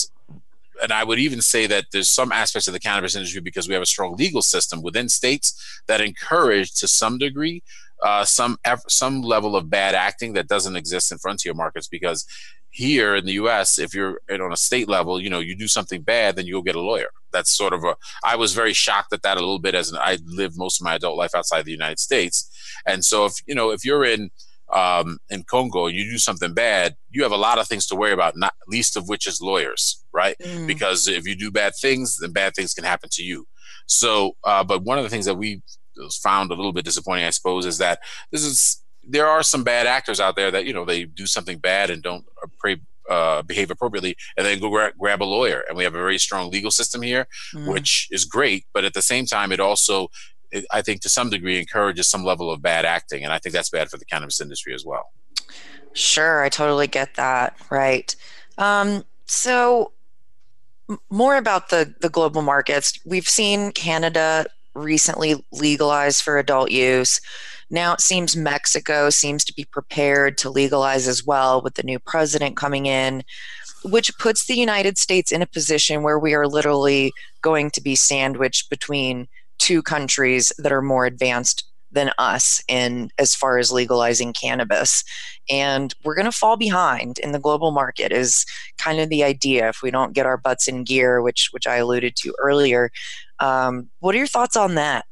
and 0.83 0.93
I 0.93 1.05
would 1.05 1.19
even 1.19 1.41
say 1.41 1.67
that 1.67 1.87
there's 1.93 2.11
some 2.11 2.33
aspects 2.33 2.67
of 2.67 2.75
the 2.75 2.81
cannabis 2.81 3.15
industry 3.15 3.41
because 3.41 3.69
we 3.69 3.75
have 3.75 3.83
a 3.83 3.87
strong 3.87 4.17
legal 4.17 4.43
system 4.43 4.83
within 4.83 5.09
states 5.09 5.83
that 5.87 6.01
encourage 6.01 6.73
to 6.75 6.89
some 6.89 7.19
degree 7.19 7.63
uh, 8.03 8.25
some 8.25 8.59
some 8.89 9.23
level 9.23 9.55
of 9.55 9.71
bad 9.71 9.95
acting 9.95 10.33
that 10.33 10.49
doesn't 10.49 10.77
exist 10.77 11.13
in 11.13 11.19
frontier 11.19 11.55
markets 11.55 11.87
because 11.87 12.27
here 12.71 13.15
in 13.15 13.27
the 13.27 13.35
U.S. 13.35 13.79
if 13.79 13.95
you're 13.95 14.21
on 14.31 14.53
a 14.53 14.57
state 14.57 14.89
level 14.89 15.21
you 15.21 15.31
know 15.31 15.39
you 15.39 15.55
do 15.55 15.69
something 15.69 16.03
bad 16.03 16.35
then 16.35 16.47
you'll 16.47 16.63
get 16.63 16.75
a 16.75 16.81
lawyer 16.81 17.11
that's 17.33 17.57
sort 17.57 17.73
of 17.73 17.85
a 17.85 17.95
I 18.25 18.35
was 18.37 18.55
very 18.55 18.73
shocked 18.73 19.13
at 19.13 19.23
that 19.23 19.37
a 19.37 19.41
little 19.41 19.61
bit 19.61 19.75
as 19.75 19.91
an, 19.91 19.99
I 20.01 20.19
lived 20.25 20.57
most 20.57 20.81
of 20.81 20.85
my 20.85 20.95
adult 20.95 21.17
life 21.17 21.35
outside 21.35 21.65
the 21.65 21.71
United 21.71 22.01
States 22.01 22.51
and 22.87 23.05
so 23.05 23.25
if 23.27 23.35
you 23.47 23.55
know 23.55 23.71
if 23.71 23.85
you're 23.85 24.05
in 24.05 24.31
um, 24.73 25.19
in 25.31 25.45
Congo, 25.45 25.87
you 25.87 26.11
do 26.11 26.19
something 26.19 26.55
bad, 26.55 26.95
you 27.11 27.23
have 27.23 27.33
a 27.33 27.37
lot 27.37 27.59
of 27.59 27.69
things 27.69 27.87
to 27.89 27.95
worry 27.97 28.13
about, 28.13 28.37
not 28.37 28.55
least 28.69 28.97
of 28.97 29.09
which 29.09 29.27
is 29.27 29.41
lawyers, 29.41 30.03
right? 30.13 30.37
Mm. 30.43 30.67
Because 30.67 31.09
if 31.09 31.27
you 31.27 31.35
do 31.35 31.51
bad 31.51 31.73
things, 31.81 32.17
then 32.19 32.33
bad 32.33 32.55
things 32.55 32.73
can 32.75 32.85
happen 32.85 33.09
to 33.13 33.23
you. 33.23 33.47
So, 33.87 34.37
uh, 34.45 34.65
but 34.65 34.83
one 34.83 34.99
of 34.99 35.05
the 35.05 35.11
things 35.11 35.27
that 35.27 35.35
we 35.35 35.63
found 36.23 36.51
a 36.51 36.55
little 36.55 36.73
bit 36.73 36.85
disappointing, 36.85 37.25
I 37.27 37.31
suppose, 37.31 37.67
is 37.67 37.79
that 37.79 37.99
this 38.31 38.45
is 38.45 38.83
there 39.05 39.27
are 39.27 39.43
some 39.43 39.65
bad 39.65 39.87
actors 39.87 40.21
out 40.21 40.37
there 40.37 40.51
that 40.53 40.65
you 40.65 40.73
know 40.73 40.85
they 40.85 41.05
do 41.05 41.27
something 41.27 41.59
bad 41.59 41.91
and 41.91 42.03
don't 42.03 42.25
appra- 42.45 42.81
uh, 43.11 43.43
behave 43.43 43.71
appropriately, 43.71 44.17
and 44.37 44.47
then 44.47 44.61
go 44.61 44.71
gra- 44.71 44.93
grab 44.99 45.23
a 45.23 45.25
lawyer. 45.25 45.65
And 45.69 45.77
we 45.77 45.85
have 45.85 45.95
a 45.95 45.99
very 45.99 46.19
strong 46.19 46.51
legal 46.51 46.71
system 46.71 47.03
here, 47.03 47.27
Mm. 47.55 47.73
which 47.73 48.09
is 48.11 48.25
great. 48.25 48.65
But 48.73 48.85
at 48.85 48.95
the 48.95 49.03
same 49.03 49.27
time, 49.27 49.51
it 49.53 49.61
also 49.61 50.09
I 50.71 50.83
think 50.83 51.01
to 51.03 51.09
some 51.09 51.31
degree 51.31 51.59
encourages 51.59 52.09
some 52.09 52.25
level 52.25 52.51
of 52.51 52.63
bad 52.63 52.85
acting, 52.85 53.25
and 53.25 53.33
I 53.33 53.39
think 53.39 53.55
that's 53.55 53.71
bad 53.71 53.89
for 53.89 53.97
the 53.97 54.05
cannabis 54.05 54.41
industry 54.41 54.75
as 54.75 54.85
well. 54.85 55.11
Sure, 55.93 56.43
I 56.43 56.49
totally 56.49 56.87
get 56.87 57.15
that. 57.15 57.57
Right. 57.71 58.15
Um, 58.59 59.05
so, 59.27 59.93
m- 60.89 60.99
more 61.11 61.37
about 61.37 61.69
the 61.71 61.95
the 62.01 62.09
global 62.09 62.43
markets. 62.43 62.99
We've 63.05 63.29
seen 63.29 63.73
Canada 63.73 64.47
recently 64.75 65.45
legalize 65.53 66.21
for 66.21 66.39
adult 66.39 66.71
use. 66.71 67.21
Now 67.71 67.95
it 67.95 68.01
seems 68.01 68.37
Mexico 68.37 69.11
seems 69.11 69.45
to 69.45 69.55
be 69.55 69.65
prepared 69.65 70.37
to 70.39 70.51
legalize 70.51 71.09
as 71.09 71.25
well 71.25 71.63
with 71.63 71.75
the 71.75 71.83
new 71.83 71.99
president 71.99 72.57
coming 72.57 72.87
in, 72.87 73.23
which 73.85 74.17
puts 74.19 74.47
the 74.47 74.55
United 74.55 74.99
States 74.99 75.33
in 75.33 75.43
a 75.43 75.47
position 75.47 76.03
where 76.03 76.19
we 76.19 76.35
are 76.35 76.47
literally 76.47 77.13
going 77.41 77.71
to 77.71 77.81
be 77.81 77.97
sandwiched 77.97 78.69
between 78.71 79.27
two 79.63 79.83
countries 79.83 80.53
that 80.59 80.73
are 80.73 80.83
more 80.83 81.07
advanced 81.07 81.65
than 81.93 82.11
us 82.19 82.61
in 82.69 83.11
as 83.19 83.35
far 83.35 83.59
as 83.59 83.71
legalizing 83.71 84.33
cannabis. 84.33 85.05
And 85.49 85.95
we're 86.03 86.15
going 86.15 86.25
to 86.25 86.33
fall 86.33 86.57
behind 86.57 87.19
in 87.19 87.33
the 87.33 87.39
global 87.39 87.71
market 87.71 88.13
is 88.13 88.45
kind 88.79 88.99
of 88.99 89.09
the 89.09 89.23
idea. 89.23 89.69
If 89.69 89.83
we 89.83 89.91
don't 89.91 90.15
get 90.15 90.27
our 90.27 90.39
butts 90.39 90.67
in 90.67 90.85
gear 90.85 91.23
which 91.23 91.49
which 91.53 91.67
i 91.67 91.77
alluded 91.77 92.17
to 92.17 92.35
earlier 92.39 92.91
um, 93.41 93.91
what 94.01 94.15
are 94.15 94.19
your 94.19 94.27
thoughts 94.27 94.57
on 94.57 94.75
that 94.77 95.05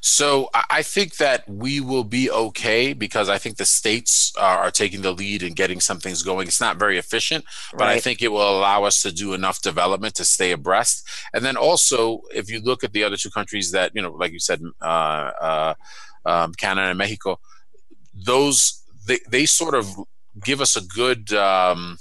So 0.00 0.48
I 0.54 0.82
think 0.82 1.16
that 1.16 1.46
we 1.46 1.80
will 1.80 2.04
be 2.04 2.30
okay 2.30 2.94
because 2.94 3.28
I 3.28 3.36
think 3.36 3.58
the 3.58 3.66
states 3.66 4.32
are, 4.38 4.58
are 4.58 4.70
taking 4.70 5.02
the 5.02 5.12
lead 5.12 5.42
and 5.42 5.54
getting 5.54 5.78
some 5.78 6.00
things 6.00 6.22
going. 6.22 6.48
It's 6.48 6.60
not 6.60 6.78
very 6.78 6.96
efficient, 6.96 7.44
but 7.76 7.86
I 7.86 8.00
think 8.00 8.22
it 8.22 8.28
will 8.28 8.58
allow 8.58 8.84
us 8.84 9.02
to 9.02 9.12
do 9.12 9.34
enough 9.34 9.60
development 9.60 10.14
to 10.14 10.24
stay 10.24 10.52
abreast. 10.52 11.06
And 11.34 11.44
then 11.44 11.56
also, 11.56 12.22
if 12.34 12.50
you 12.50 12.60
look 12.60 12.82
at 12.82 12.92
the 12.92 13.04
other 13.04 13.18
two 13.18 13.30
countries 13.30 13.72
that 13.72 13.92
you 13.94 14.00
know, 14.00 14.12
like 14.12 14.32
you 14.32 14.40
said, 14.40 14.62
uh, 14.80 14.84
uh, 14.84 15.74
um, 16.24 16.54
Canada 16.54 16.88
and 16.88 16.98
Mexico, 16.98 17.38
those 18.14 18.82
they 19.06 19.18
they 19.28 19.44
sort 19.44 19.74
of 19.74 19.86
give 20.42 20.60
us 20.60 20.76
a 20.76 20.82
good. 20.82 21.32
Um, 21.32 21.98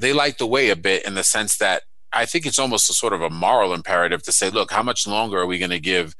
they 0.00 0.14
light 0.14 0.38
the 0.38 0.46
way 0.46 0.70
a 0.70 0.76
bit 0.76 1.04
in 1.04 1.14
the 1.14 1.22
sense 1.22 1.58
that 1.58 1.82
I 2.10 2.24
think 2.24 2.46
it's 2.46 2.58
almost 2.58 2.88
a 2.88 2.94
sort 2.94 3.12
of 3.12 3.20
a 3.20 3.28
moral 3.28 3.74
imperative 3.74 4.22
to 4.24 4.32
say, 4.32 4.48
look, 4.48 4.70
how 4.70 4.82
much 4.82 5.06
longer 5.06 5.38
are 5.38 5.46
we 5.46 5.58
going 5.58 5.70
to 5.70 5.78
give 5.78 6.16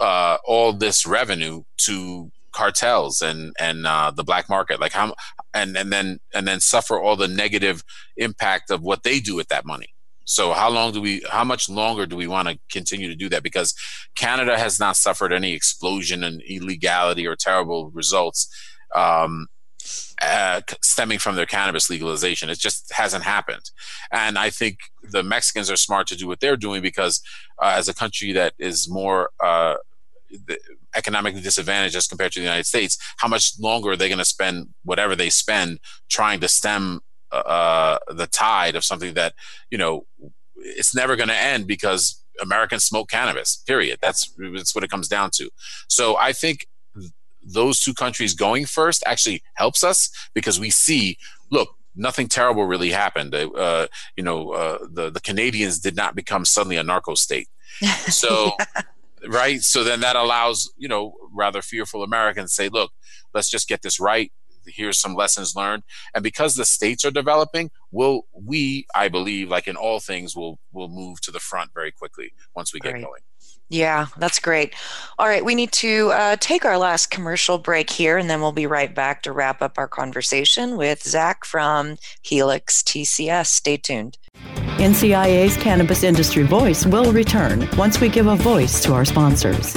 uh, 0.00 0.38
all 0.44 0.72
this 0.72 1.06
revenue 1.06 1.62
to 1.78 2.30
cartels 2.52 3.22
and 3.22 3.52
and 3.60 3.86
uh, 3.86 4.10
the 4.14 4.24
black 4.24 4.48
market? 4.48 4.80
Like 4.80 4.92
how 4.92 5.14
and 5.54 5.76
and 5.76 5.92
then 5.92 6.18
and 6.34 6.46
then 6.46 6.60
suffer 6.60 6.98
all 6.98 7.16
the 7.16 7.28
negative 7.28 7.82
impact 8.16 8.70
of 8.70 8.82
what 8.82 9.02
they 9.02 9.20
do 9.20 9.36
with 9.36 9.48
that 9.48 9.64
money. 9.64 9.94
So 10.24 10.52
how 10.52 10.70
long 10.70 10.92
do 10.92 11.00
we? 11.00 11.24
How 11.28 11.44
much 11.44 11.68
longer 11.68 12.06
do 12.06 12.16
we 12.16 12.28
want 12.28 12.48
to 12.48 12.58
continue 12.70 13.08
to 13.08 13.16
do 13.16 13.28
that? 13.30 13.42
Because 13.42 13.74
Canada 14.14 14.58
has 14.58 14.78
not 14.78 14.96
suffered 14.96 15.32
any 15.32 15.52
explosion 15.54 16.22
in 16.22 16.40
illegality 16.48 17.26
or 17.26 17.34
terrible 17.34 17.90
results. 17.90 18.48
Um, 18.94 19.48
uh, 20.22 20.60
stemming 20.82 21.18
from 21.18 21.34
their 21.34 21.46
cannabis 21.46 21.88
legalization. 21.88 22.50
It 22.50 22.58
just 22.58 22.92
hasn't 22.92 23.24
happened. 23.24 23.70
And 24.12 24.38
I 24.38 24.50
think 24.50 24.78
the 25.02 25.22
Mexicans 25.22 25.70
are 25.70 25.76
smart 25.76 26.06
to 26.08 26.16
do 26.16 26.28
what 26.28 26.40
they're 26.40 26.56
doing 26.56 26.82
because, 26.82 27.22
uh, 27.60 27.72
as 27.74 27.88
a 27.88 27.94
country 27.94 28.32
that 28.32 28.52
is 28.58 28.88
more 28.88 29.30
uh, 29.42 29.76
economically 30.94 31.40
disadvantaged 31.40 31.96
as 31.96 32.06
compared 32.06 32.32
to 32.32 32.40
the 32.40 32.44
United 32.44 32.66
States, 32.66 32.98
how 33.18 33.28
much 33.28 33.52
longer 33.58 33.90
are 33.90 33.96
they 33.96 34.08
going 34.08 34.18
to 34.18 34.24
spend 34.24 34.68
whatever 34.84 35.14
they 35.16 35.30
spend 35.30 35.78
trying 36.08 36.40
to 36.40 36.48
stem 36.48 37.00
uh, 37.32 37.98
the 38.08 38.26
tide 38.26 38.74
of 38.74 38.84
something 38.84 39.14
that 39.14 39.34
you 39.70 39.78
know 39.78 40.04
it's 40.56 40.94
never 40.94 41.16
going 41.16 41.28
to 41.28 41.36
end 41.36 41.66
because 41.66 42.22
Americans 42.40 42.84
smoke 42.84 43.10
cannabis. 43.10 43.56
Period. 43.66 43.98
That's 44.00 44.32
that's 44.54 44.74
what 44.74 44.84
it 44.84 44.90
comes 44.90 45.08
down 45.08 45.30
to. 45.34 45.50
So 45.88 46.16
I 46.18 46.32
think 46.32 46.66
those 47.42 47.80
two 47.80 47.94
countries 47.94 48.34
going 48.34 48.66
first 48.66 49.02
actually 49.06 49.42
helps 49.54 49.82
us 49.82 50.10
because 50.34 50.60
we 50.60 50.70
see, 50.70 51.16
look, 51.50 51.70
nothing 51.94 52.28
terrible 52.28 52.64
really 52.64 52.90
happened. 52.90 53.34
Uh, 53.34 53.88
you 54.16 54.22
know, 54.22 54.50
uh, 54.50 54.78
the 54.90 55.10
the 55.10 55.20
Canadians 55.20 55.78
did 55.78 55.96
not 55.96 56.14
become 56.14 56.44
suddenly 56.44 56.76
a 56.76 56.82
narco 56.82 57.14
state. 57.14 57.48
So. 58.10 58.52
Right. 59.28 59.60
So 59.60 59.84
then 59.84 60.00
that 60.00 60.16
allows 60.16 60.72
you 60.76 60.88
know 60.88 61.14
rather 61.32 61.62
fearful 61.62 62.02
Americans 62.02 62.54
say, 62.54 62.68
look, 62.68 62.92
let's 63.34 63.50
just 63.50 63.68
get 63.68 63.82
this 63.82 64.00
right 64.00 64.32
here's 64.66 65.00
some 65.00 65.14
lessons 65.14 65.56
learned 65.56 65.82
and 66.14 66.22
because 66.22 66.54
the 66.54 66.66
states 66.66 67.04
are 67.04 67.10
developing 67.10 67.70
will 67.90 68.26
we 68.32 68.86
i 68.94 69.08
believe 69.08 69.48
like 69.48 69.66
in 69.66 69.74
all 69.74 69.98
things 69.98 70.36
will 70.36 70.60
will 70.70 70.88
move 70.88 71.20
to 71.20 71.30
the 71.30 71.40
front 71.40 71.70
very 71.74 71.90
quickly 71.90 72.32
once 72.54 72.72
we 72.72 72.78
get 72.78 72.92
right. 72.92 73.02
going 73.02 73.20
yeah, 73.72 74.06
that's 74.18 74.40
great. 74.40 74.74
All 75.16 75.28
right, 75.28 75.44
we 75.44 75.54
need 75.54 75.70
to 75.72 76.10
uh, 76.10 76.36
take 76.40 76.64
our 76.64 76.76
last 76.76 77.12
commercial 77.12 77.56
break 77.56 77.88
here, 77.88 78.18
and 78.18 78.28
then 78.28 78.40
we'll 78.40 78.50
be 78.50 78.66
right 78.66 78.92
back 78.92 79.22
to 79.22 79.32
wrap 79.32 79.62
up 79.62 79.78
our 79.78 79.86
conversation 79.86 80.76
with 80.76 81.04
Zac 81.04 81.44
from 81.44 81.96
Helix 82.22 82.82
TCS. 82.82 83.46
Stay 83.46 83.76
tuned. 83.76 84.18
NCIA's 84.80 85.58
Cannabis 85.58 86.02
Industry 86.04 86.42
Voice 86.42 86.86
will 86.86 87.12
return 87.12 87.68
once 87.76 88.00
we 88.00 88.08
give 88.08 88.28
a 88.28 88.36
voice 88.36 88.82
to 88.84 88.94
our 88.94 89.04
sponsors. 89.04 89.76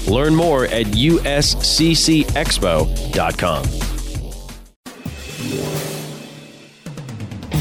Learn 0.07 0.35
more 0.35 0.65
at 0.65 0.87
usccexpo.com. 0.87 1.21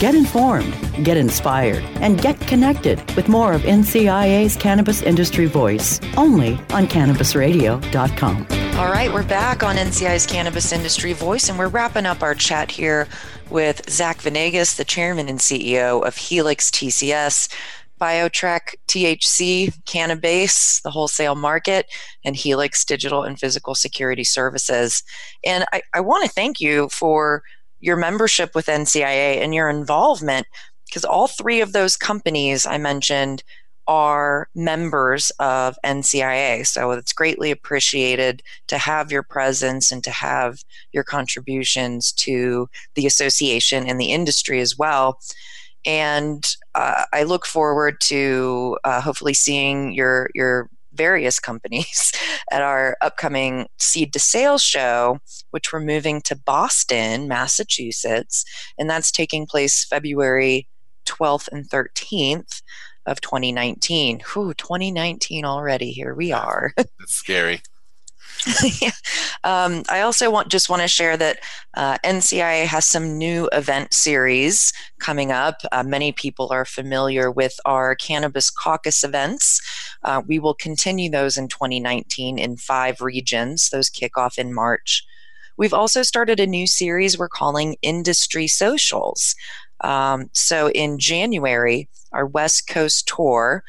Get 0.00 0.14
informed, 0.14 1.04
get 1.04 1.18
inspired, 1.18 1.82
and 1.96 2.18
get 2.22 2.40
connected 2.40 2.98
with 3.16 3.28
more 3.28 3.52
of 3.52 3.60
NCIA's 3.62 4.56
Cannabis 4.56 5.02
Industry 5.02 5.44
Voice 5.44 6.00
only 6.16 6.54
on 6.70 6.86
CannabisRadio.com. 6.86 8.46
All 8.78 8.90
right, 8.90 9.12
we're 9.12 9.22
back 9.22 9.62
on 9.62 9.76
NCI's 9.76 10.24
Cannabis 10.24 10.72
Industry 10.72 11.12
Voice, 11.12 11.50
and 11.50 11.58
we're 11.58 11.68
wrapping 11.68 12.06
up 12.06 12.22
our 12.22 12.34
chat 12.34 12.70
here 12.70 13.08
with 13.50 13.90
Zac 13.90 14.22
Venegas, 14.22 14.76
the 14.76 14.86
chairman 14.86 15.28
and 15.28 15.38
CEO 15.38 16.02
of 16.02 16.16
Helix 16.16 16.70
TCS. 16.70 17.48
BioTrack 18.00 18.74
THC, 18.88 19.72
Cannabase, 19.84 20.82
the 20.82 20.90
wholesale 20.90 21.34
market, 21.34 21.86
and 22.24 22.34
Helix 22.34 22.84
Digital 22.84 23.22
and 23.22 23.38
Physical 23.38 23.74
Security 23.74 24.24
Services. 24.24 25.02
And 25.44 25.64
I, 25.72 25.82
I 25.94 26.00
want 26.00 26.24
to 26.24 26.30
thank 26.30 26.60
you 26.60 26.88
for 26.88 27.42
your 27.80 27.96
membership 27.96 28.54
with 28.54 28.66
NCIA 28.66 29.38
and 29.42 29.54
your 29.54 29.68
involvement 29.70 30.46
because 30.86 31.04
all 31.04 31.28
three 31.28 31.60
of 31.60 31.72
those 31.72 31.96
companies 31.96 32.66
I 32.66 32.78
mentioned 32.78 33.42
are 33.86 34.48
members 34.54 35.30
of 35.40 35.76
NCIA. 35.84 36.66
So 36.66 36.92
it's 36.92 37.12
greatly 37.12 37.50
appreciated 37.50 38.42
to 38.68 38.78
have 38.78 39.10
your 39.10 39.24
presence 39.24 39.90
and 39.90 40.04
to 40.04 40.10
have 40.10 40.62
your 40.92 41.02
contributions 41.02 42.12
to 42.12 42.68
the 42.94 43.06
association 43.06 43.88
and 43.88 44.00
the 44.00 44.12
industry 44.12 44.60
as 44.60 44.78
well. 44.78 45.18
And 45.86 46.44
uh, 46.74 47.04
I 47.12 47.22
look 47.22 47.46
forward 47.46 48.00
to 48.04 48.78
uh, 48.84 49.00
hopefully 49.00 49.34
seeing 49.34 49.92
your 49.92 50.30
your 50.34 50.68
various 50.92 51.38
companies 51.38 52.12
at 52.50 52.62
our 52.62 52.96
upcoming 53.00 53.66
Seed 53.78 54.12
to 54.12 54.18
Sales 54.18 54.62
show, 54.62 55.18
which 55.50 55.72
we're 55.72 55.80
moving 55.80 56.20
to 56.22 56.36
Boston, 56.36 57.28
Massachusetts, 57.28 58.44
and 58.78 58.90
that's 58.90 59.10
taking 59.10 59.46
place 59.46 59.84
February 59.84 60.68
12th 61.06 61.48
and 61.52 61.68
13th 61.68 62.62
of 63.06 63.20
2019. 63.20 64.20
Whew, 64.32 64.54
2019 64.54 65.44
already. 65.44 65.90
Here 65.90 66.14
we 66.14 66.32
are. 66.32 66.72
That's 66.76 67.14
scary. 67.14 67.62
um, 69.44 69.82
I 69.88 70.00
also 70.00 70.30
want 70.30 70.48
just 70.48 70.68
want 70.68 70.82
to 70.82 70.88
share 70.88 71.16
that 71.16 71.40
uh, 71.74 71.98
NCIA 72.04 72.64
has 72.66 72.86
some 72.86 73.18
new 73.18 73.48
event 73.52 73.92
series 73.92 74.72
coming 74.98 75.30
up. 75.30 75.56
Uh, 75.72 75.82
many 75.82 76.12
people 76.12 76.48
are 76.50 76.64
familiar 76.64 77.30
with 77.30 77.54
our 77.64 77.94
Cannabis 77.94 78.50
Caucus 78.50 79.04
events. 79.04 79.60
Uh, 80.02 80.22
we 80.26 80.38
will 80.38 80.54
continue 80.54 81.10
those 81.10 81.36
in 81.36 81.48
2019 81.48 82.38
in 82.38 82.56
five 82.56 83.00
regions. 83.00 83.70
Those 83.70 83.88
kick 83.88 84.16
off 84.16 84.38
in 84.38 84.54
March. 84.54 85.04
We've 85.56 85.74
also 85.74 86.02
started 86.02 86.40
a 86.40 86.46
new 86.46 86.66
series 86.66 87.18
we're 87.18 87.28
calling 87.28 87.76
Industry 87.82 88.46
Socials. 88.48 89.34
Um, 89.82 90.30
so 90.32 90.70
in 90.70 90.98
January, 90.98 91.88
our 92.12 92.26
West 92.26 92.68
Coast 92.68 93.06
tour, 93.06 93.62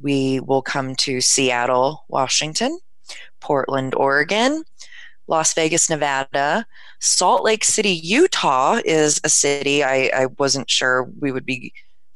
we 0.00 0.40
will 0.40 0.62
come 0.62 0.94
to 0.96 1.20
Seattle, 1.20 2.04
Washington, 2.08 2.78
Portland, 3.42 3.94
Oregon, 3.94 4.64
Las 5.26 5.54
Vegas, 5.54 5.90
Nevada. 5.90 6.66
Salt 7.00 7.42
Lake 7.42 7.64
City, 7.64 7.90
Utah 7.90 8.80
is 8.84 9.20
a 9.24 9.28
city 9.28 9.82
I, 9.82 10.10
I 10.14 10.26
wasn't 10.38 10.70
sure 10.70 11.10
we 11.20 11.32
would 11.32 11.44
be 11.44 11.72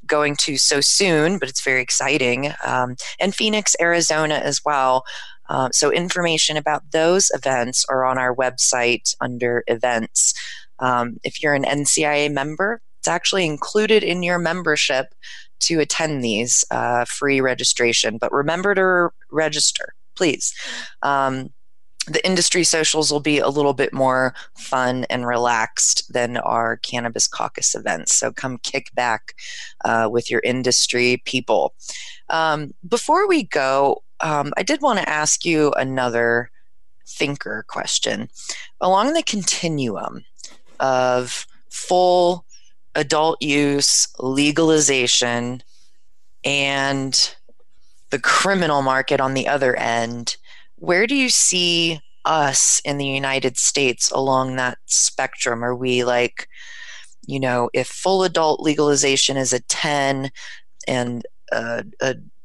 going 0.07 0.37
to 0.37 0.57
so 0.57 0.81
soon, 0.81 1.39
but 1.39 1.49
it's 1.49 1.65
very 1.65 1.83
exciting. 1.83 2.53
Um, 2.65 2.95
and 3.19 3.35
Phoenix, 3.35 3.75
Arizona 3.81 4.35
as 4.35 4.61
well. 4.65 5.05
Uh, 5.49 5.69
so, 5.73 5.91
information 5.91 6.57
about 6.57 6.83
those 6.93 7.31
events 7.33 7.85
are 7.89 8.05
on 8.05 8.17
our 8.19 8.35
website 8.35 9.15
under 9.21 9.65
events. 9.67 10.35
Um, 10.79 11.17
if 11.25 11.43
you're 11.43 11.55
an 11.55 11.65
NCIA 11.65 12.33
member, 12.33 12.81
it's 13.01 13.09
actually 13.09 13.45
included 13.45 14.05
in 14.05 14.23
your 14.23 14.39
membership 14.39 15.07
to 15.61 15.81
attend 15.81 16.23
these 16.23 16.65
uh, 16.71 17.05
free 17.07 17.41
registration. 17.41 18.19
But 18.19 18.33
remember 18.33 18.75
to 18.75 19.11
register 19.33 19.95
please. 20.17 20.55
Um, 21.03 21.51
the 22.07 22.25
industry 22.25 22.63
socials 22.63 23.11
will 23.11 23.21
be 23.21 23.39
a 23.39 23.49
little 23.49 23.75
bit 23.75 23.93
more 23.93 24.33
fun 24.57 25.07
and 25.11 25.27
relaxed 25.27 26.13
than 26.13 26.37
our 26.37 26.77
cannabis 26.77 27.27
caucus 27.27 27.75
events. 27.75 28.15
So 28.15 28.31
come 28.31 28.59
kick 28.59 28.95
back 28.95 29.35
uh, 29.85 30.09
with 30.11 30.31
your 30.31 30.41
industry 30.45 31.21
people. 31.25 31.75
Um, 32.31 32.75
before 32.89 33.27
we 33.27 33.43
go, 33.43 34.03
um, 34.21 34.53
I 34.57 34.63
did 34.63 34.83
want 34.83 35.01
to 35.01 35.09
ask 35.09 35.45
you 35.45 35.73
another 35.73 36.51
thinker 37.07 37.65
question. 37.69 38.29
Along 38.81 39.13
the 39.13 39.23
continuum 39.23 40.25
of 40.79 41.47
full 41.71 42.45
adult 42.95 43.43
use, 43.43 44.09
legalization, 44.19 45.63
and 46.45 47.37
the 48.11 48.19
criminal 48.19 48.83
market 48.83 49.21
on 49.21 49.35
the 49.35 49.49
other 49.49 49.77
end, 49.77 50.37
where 50.77 51.07
do 51.07 51.15
you 51.15 51.29
see 51.29 52.01
us 52.25 52.81
in 52.85 52.99
the 52.99 53.07
United 53.07 53.57
States 53.57 54.11
along 54.11 54.57
that 54.57 54.79
spectrum? 54.87 55.65
Are 55.65 55.75
we 55.75 56.05
like, 56.05 56.49
you 57.27 57.41
know, 57.41 57.71
if 57.73 57.87
full 57.87 58.25
adult 58.25 58.61
legalization 58.61 59.37
is 59.37 59.53
a 59.53 59.61
10 59.61 60.31
and 60.87 61.27
a, 61.53 61.85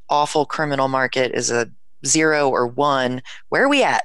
awful 0.09 0.45
criminal 0.45 0.89
market 0.89 1.31
is 1.33 1.49
a 1.49 1.71
zero 2.05 2.49
or 2.49 2.67
one, 2.67 3.21
where 3.47 3.63
are 3.63 3.69
we 3.69 3.81
at? 3.81 4.03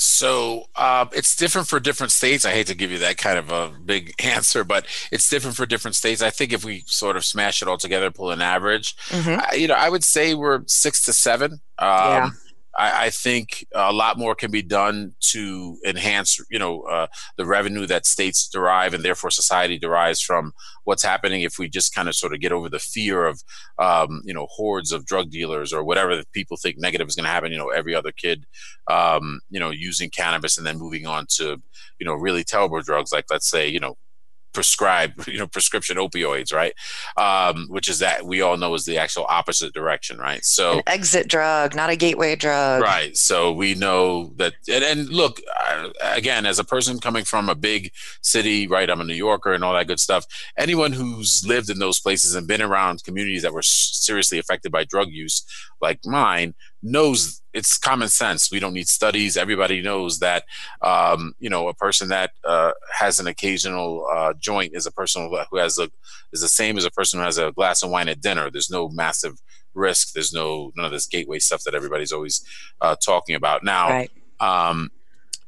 So 0.00 0.66
uh, 0.76 1.06
it's 1.12 1.34
different 1.34 1.66
for 1.66 1.80
different 1.80 2.12
states. 2.12 2.44
I 2.44 2.52
hate 2.52 2.68
to 2.68 2.74
give 2.76 2.92
you 2.92 2.98
that 2.98 3.18
kind 3.18 3.36
of 3.36 3.50
a 3.50 3.76
big 3.84 4.14
answer, 4.24 4.62
but 4.62 4.86
it's 5.10 5.28
different 5.28 5.56
for 5.56 5.66
different 5.66 5.96
states. 5.96 6.22
I 6.22 6.30
think 6.30 6.52
if 6.52 6.64
we 6.64 6.84
sort 6.86 7.16
of 7.16 7.24
smash 7.24 7.62
it 7.62 7.68
all 7.68 7.78
together, 7.78 8.12
pull 8.12 8.30
an 8.30 8.40
average, 8.40 8.94
mm-hmm. 9.08 9.40
I, 9.40 9.56
you 9.56 9.66
know, 9.66 9.74
I 9.74 9.88
would 9.88 10.04
say 10.04 10.34
we're 10.34 10.62
six 10.68 11.02
to 11.06 11.12
seven. 11.12 11.54
Um, 11.80 11.88
yeah. 11.90 12.30
I, 12.78 13.06
I, 13.06 13.10
think 13.10 13.66
a 13.74 13.92
lot 13.92 14.18
more 14.18 14.34
can 14.34 14.50
be 14.50 14.62
done 14.62 15.14
to 15.32 15.76
enhance, 15.84 16.38
you 16.48 16.58
know, 16.58 16.82
uh, 16.82 17.08
the 17.36 17.44
revenue 17.44 17.86
that 17.86 18.06
states 18.06 18.48
derive 18.48 18.94
and 18.94 19.04
therefore 19.04 19.30
society 19.30 19.78
derives 19.78 20.20
from 20.20 20.52
what's 20.84 21.02
happening. 21.02 21.42
If 21.42 21.58
we 21.58 21.68
just 21.68 21.94
kind 21.94 22.08
of 22.08 22.14
sort 22.14 22.32
of 22.32 22.40
get 22.40 22.52
over 22.52 22.68
the 22.68 22.78
fear 22.78 23.26
of, 23.26 23.42
um, 23.78 24.22
you 24.24 24.32
know, 24.32 24.46
hordes 24.50 24.92
of 24.92 25.04
drug 25.06 25.30
dealers 25.30 25.72
or 25.72 25.82
whatever 25.82 26.16
that 26.16 26.32
people 26.32 26.56
think 26.56 26.76
negative 26.78 27.08
is 27.08 27.16
going 27.16 27.24
to 27.24 27.30
happen. 27.30 27.50
You 27.50 27.58
know, 27.58 27.70
every 27.70 27.94
other 27.94 28.12
kid, 28.12 28.46
um, 28.88 29.40
you 29.50 29.58
know, 29.58 29.70
using 29.70 30.08
cannabis 30.08 30.56
and 30.56 30.66
then 30.66 30.78
moving 30.78 31.06
on 31.06 31.26
to, 31.36 31.60
you 31.98 32.06
know, 32.06 32.14
really 32.14 32.44
terrible 32.44 32.80
drugs 32.80 33.12
like 33.12 33.26
let's 33.30 33.50
say, 33.50 33.68
you 33.68 33.80
know, 33.80 33.96
prescribe, 34.52 35.12
you 35.26 35.38
know, 35.38 35.46
prescription 35.46 35.96
opioids, 35.96 36.52
right? 36.52 36.72
Um, 37.16 37.66
which 37.68 37.88
is 37.88 37.98
that 38.00 38.24
we 38.24 38.40
all 38.40 38.56
know 38.56 38.74
is 38.74 38.84
the 38.84 38.98
actual 38.98 39.26
opposite 39.28 39.72
direction, 39.72 40.18
right? 40.18 40.44
So 40.44 40.78
An 40.78 40.82
exit 40.86 41.28
drug, 41.28 41.74
not 41.74 41.90
a 41.90 41.96
gateway 41.96 42.36
drug, 42.36 42.82
right? 42.82 43.16
So 43.16 43.52
we 43.52 43.74
know 43.74 44.32
that, 44.36 44.54
and, 44.68 44.84
and 44.84 45.08
look, 45.08 45.40
uh, 45.68 45.90
again, 46.00 46.46
as 46.46 46.58
a 46.58 46.64
person 46.64 46.98
coming 46.98 47.24
from 47.24 47.48
a 47.48 47.54
big 47.54 47.92
city, 48.22 48.66
right? 48.66 48.88
I'm 48.88 49.00
a 49.00 49.04
New 49.04 49.14
Yorker 49.14 49.52
and 49.52 49.64
all 49.64 49.74
that 49.74 49.86
good 49.86 50.00
stuff. 50.00 50.24
Anyone 50.56 50.92
who's 50.92 51.44
lived 51.46 51.70
in 51.70 51.78
those 51.78 52.00
places 52.00 52.34
and 52.34 52.46
been 52.46 52.62
around 52.62 53.04
communities 53.04 53.42
that 53.42 53.52
were 53.52 53.62
seriously 53.62 54.38
affected 54.38 54.72
by 54.72 54.84
drug 54.84 55.08
use, 55.10 55.44
like 55.80 56.00
mine, 56.04 56.54
knows 56.82 57.42
it's 57.52 57.76
common 57.76 58.08
sense. 58.08 58.50
We 58.50 58.60
don't 58.60 58.74
need 58.74 58.88
studies. 58.88 59.36
Everybody 59.36 59.82
knows 59.82 60.20
that, 60.20 60.44
um, 60.82 61.34
you 61.38 61.50
know, 61.50 61.68
a 61.68 61.74
person 61.74 62.08
that 62.08 62.32
uh, 62.44 62.72
has 62.92 63.18
an 63.18 63.26
occasional 63.26 64.06
uh, 64.10 64.34
joint 64.38 64.72
is 64.74 64.86
a 64.86 64.92
person 64.92 65.30
who 65.50 65.58
has 65.58 65.78
a 65.78 65.90
is 66.32 66.40
the 66.40 66.48
same 66.48 66.78
as 66.78 66.84
a 66.84 66.90
person 66.90 67.18
who 67.18 67.24
has 67.24 67.38
a 67.38 67.52
glass 67.52 67.82
of 67.82 67.90
wine 67.90 68.08
at 68.08 68.20
dinner. 68.20 68.50
There's 68.50 68.70
no 68.70 68.88
massive 68.90 69.40
risk. 69.74 70.12
There's 70.12 70.32
no 70.32 70.72
none 70.76 70.86
of 70.86 70.92
this 70.92 71.06
gateway 71.06 71.38
stuff 71.38 71.64
that 71.64 71.74
everybody's 71.74 72.12
always 72.12 72.44
uh, 72.80 72.96
talking 73.04 73.34
about. 73.34 73.64
Now, 73.64 73.88
right. 73.88 74.10
um, 74.40 74.90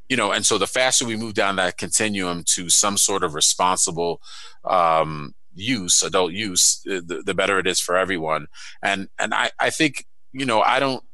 you 0.08 0.16
know, 0.16 0.32
and 0.32 0.44
so 0.44 0.58
the 0.58 0.66
faster 0.66 1.06
we 1.06 1.16
move 1.16 1.34
down 1.34 1.56
that 1.56 1.78
continuum 1.78 2.42
to 2.54 2.68
some 2.68 2.96
sort 2.96 3.22
of 3.22 3.34
responsible 3.34 4.20
um, 4.64 5.34
use, 5.54 6.02
adult 6.02 6.32
use, 6.32 6.80
the, 6.84 7.22
the 7.24 7.34
better 7.34 7.58
it 7.58 7.66
is 7.66 7.80
for 7.80 7.96
everyone. 7.96 8.48
And 8.82 9.08
and 9.18 9.32
I, 9.32 9.50
I 9.60 9.70
think 9.70 10.06
you 10.32 10.44
know 10.44 10.62
I 10.62 10.80
don't 10.80 11.04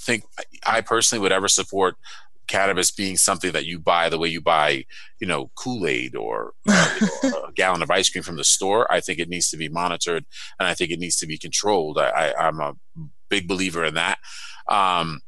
think 0.00 0.24
I 0.66 0.80
personally 0.80 1.22
would 1.22 1.32
ever 1.32 1.48
support 1.48 1.96
cannabis 2.50 2.90
being 2.90 3.16
something 3.16 3.52
that 3.52 3.64
you 3.64 3.78
buy 3.78 4.08
the 4.08 4.18
way 4.18 4.28
you 4.28 4.40
buy, 4.40 4.84
you 5.20 5.26
know, 5.26 5.50
Kool 5.54 5.86
Aid 5.86 6.16
or 6.16 6.52
uh, 6.68 6.98
a 7.48 7.52
gallon 7.54 7.80
of 7.80 7.90
ice 7.90 8.10
cream 8.10 8.24
from 8.24 8.36
the 8.36 8.44
store. 8.44 8.92
I 8.92 9.00
think 9.00 9.20
it 9.20 9.28
needs 9.28 9.50
to 9.50 9.56
be 9.56 9.68
monitored 9.68 10.24
and 10.58 10.66
I 10.66 10.74
think 10.74 10.90
it 10.90 10.98
needs 10.98 11.16
to 11.18 11.26
be 11.26 11.38
controlled. 11.38 11.96
I, 11.96 12.34
am 12.36 12.60
a 12.60 12.74
big 13.28 13.46
believer 13.46 13.84
in 13.84 13.94
that. 13.94 14.18
Um, 14.66 15.20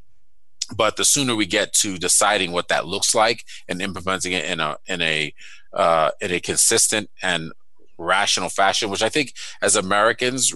but 0.75 0.97
the 0.97 1.05
sooner 1.05 1.37
we 1.37 1.47
get 1.47 1.73
to 1.75 1.97
deciding 1.97 2.51
what 2.51 2.69
that 2.69 2.87
looks 2.87 3.15
like 3.15 3.45
and 3.69 3.81
implementing 3.81 4.33
it 4.33 4.45
in 4.45 4.59
a 4.59 4.77
in 4.87 5.01
a 5.03 5.35
uh, 5.73 6.11
in 6.21 6.33
a 6.33 6.41
consistent 6.41 7.11
and 7.23 7.53
rational 7.99 8.49
fashion, 8.49 8.91
which 8.91 9.03
I 9.03 9.09
think 9.09 9.35
as 9.61 9.77
Americans 9.77 10.53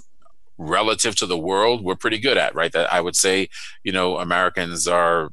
relative 0.59 1.15
to 1.17 1.27
the 1.27 1.39
world 1.39 1.85
we're 1.85 1.97
pretty 1.97 2.19
good 2.19 2.37
at 2.37 2.55
right? 2.55 2.73
That 2.73 2.93
i 2.93 3.01
would 3.01 3.17
say 3.17 3.49
you 3.85 3.93
know 3.93 4.19
americans 4.19 4.87
are 4.89 5.31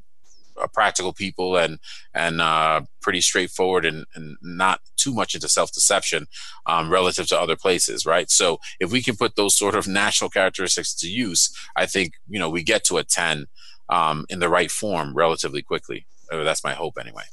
practical 0.72 1.12
people 1.12 1.56
and 1.56 1.78
and 2.14 2.40
uh, 2.40 2.82
pretty 3.02 3.20
straightforward 3.20 3.84
and, 3.84 4.04
and 4.14 4.36
not 4.40 4.80
too 4.96 5.12
much 5.12 5.34
into 5.34 5.48
self-deception 5.48 6.26
um, 6.66 6.90
relative 6.90 7.26
to 7.26 7.38
other 7.38 7.56
places 7.56 8.06
right? 8.06 8.30
So 8.30 8.58
if 8.80 8.92
we 8.92 9.02
can 9.02 9.16
put 9.16 9.36
those 9.36 9.56
sort 9.56 9.74
of 9.74 9.88
natural 10.02 10.30
characteristics 10.30 10.94
to 10.96 11.08
use 11.08 11.54
i 11.76 11.86
think 11.86 12.14
you 12.28 12.38
know 12.38 12.50
we 12.50 12.62
get 12.62 12.84
to 12.84 12.98
a 12.98 13.04
10 13.04 13.46
um, 13.88 14.24
in 14.28 14.38
the 14.38 14.48
right 14.48 14.70
form 14.70 15.14
relatively 15.14 15.60
quickly. 15.60 16.06
Uh, 16.32 16.42
that's 16.42 16.64
my 16.64 16.72
hope 16.72 16.94
anyway. 16.98 17.24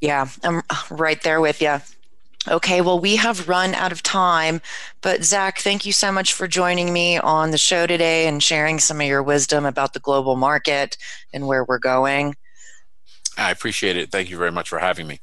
Yeah 0.00 0.28
i'm 0.42 0.62
right 0.90 1.22
there 1.22 1.40
with 1.40 1.60
you 1.62 1.80
Okay, 2.46 2.82
well, 2.82 3.00
we 3.00 3.16
have 3.16 3.48
run 3.48 3.74
out 3.74 3.90
of 3.90 4.02
time, 4.02 4.60
but 5.00 5.24
Zac, 5.24 5.60
thank 5.60 5.86
you 5.86 5.92
so 5.92 6.12
much 6.12 6.34
for 6.34 6.46
joining 6.46 6.92
me 6.92 7.16
on 7.18 7.52
the 7.52 7.58
show 7.58 7.86
today 7.86 8.26
and 8.26 8.42
sharing 8.42 8.78
some 8.78 9.00
of 9.00 9.06
your 9.06 9.22
wisdom 9.22 9.64
about 9.64 9.94
the 9.94 10.00
global 10.00 10.36
market 10.36 10.98
and 11.32 11.46
where 11.46 11.64
we're 11.64 11.78
going. 11.78 12.36
I 13.38 13.50
appreciate 13.50 13.96
it. 13.96 14.10
Thank 14.10 14.28
you 14.28 14.36
very 14.36 14.52
much 14.52 14.68
for 14.68 14.78
having 14.78 15.06
me. 15.06 15.20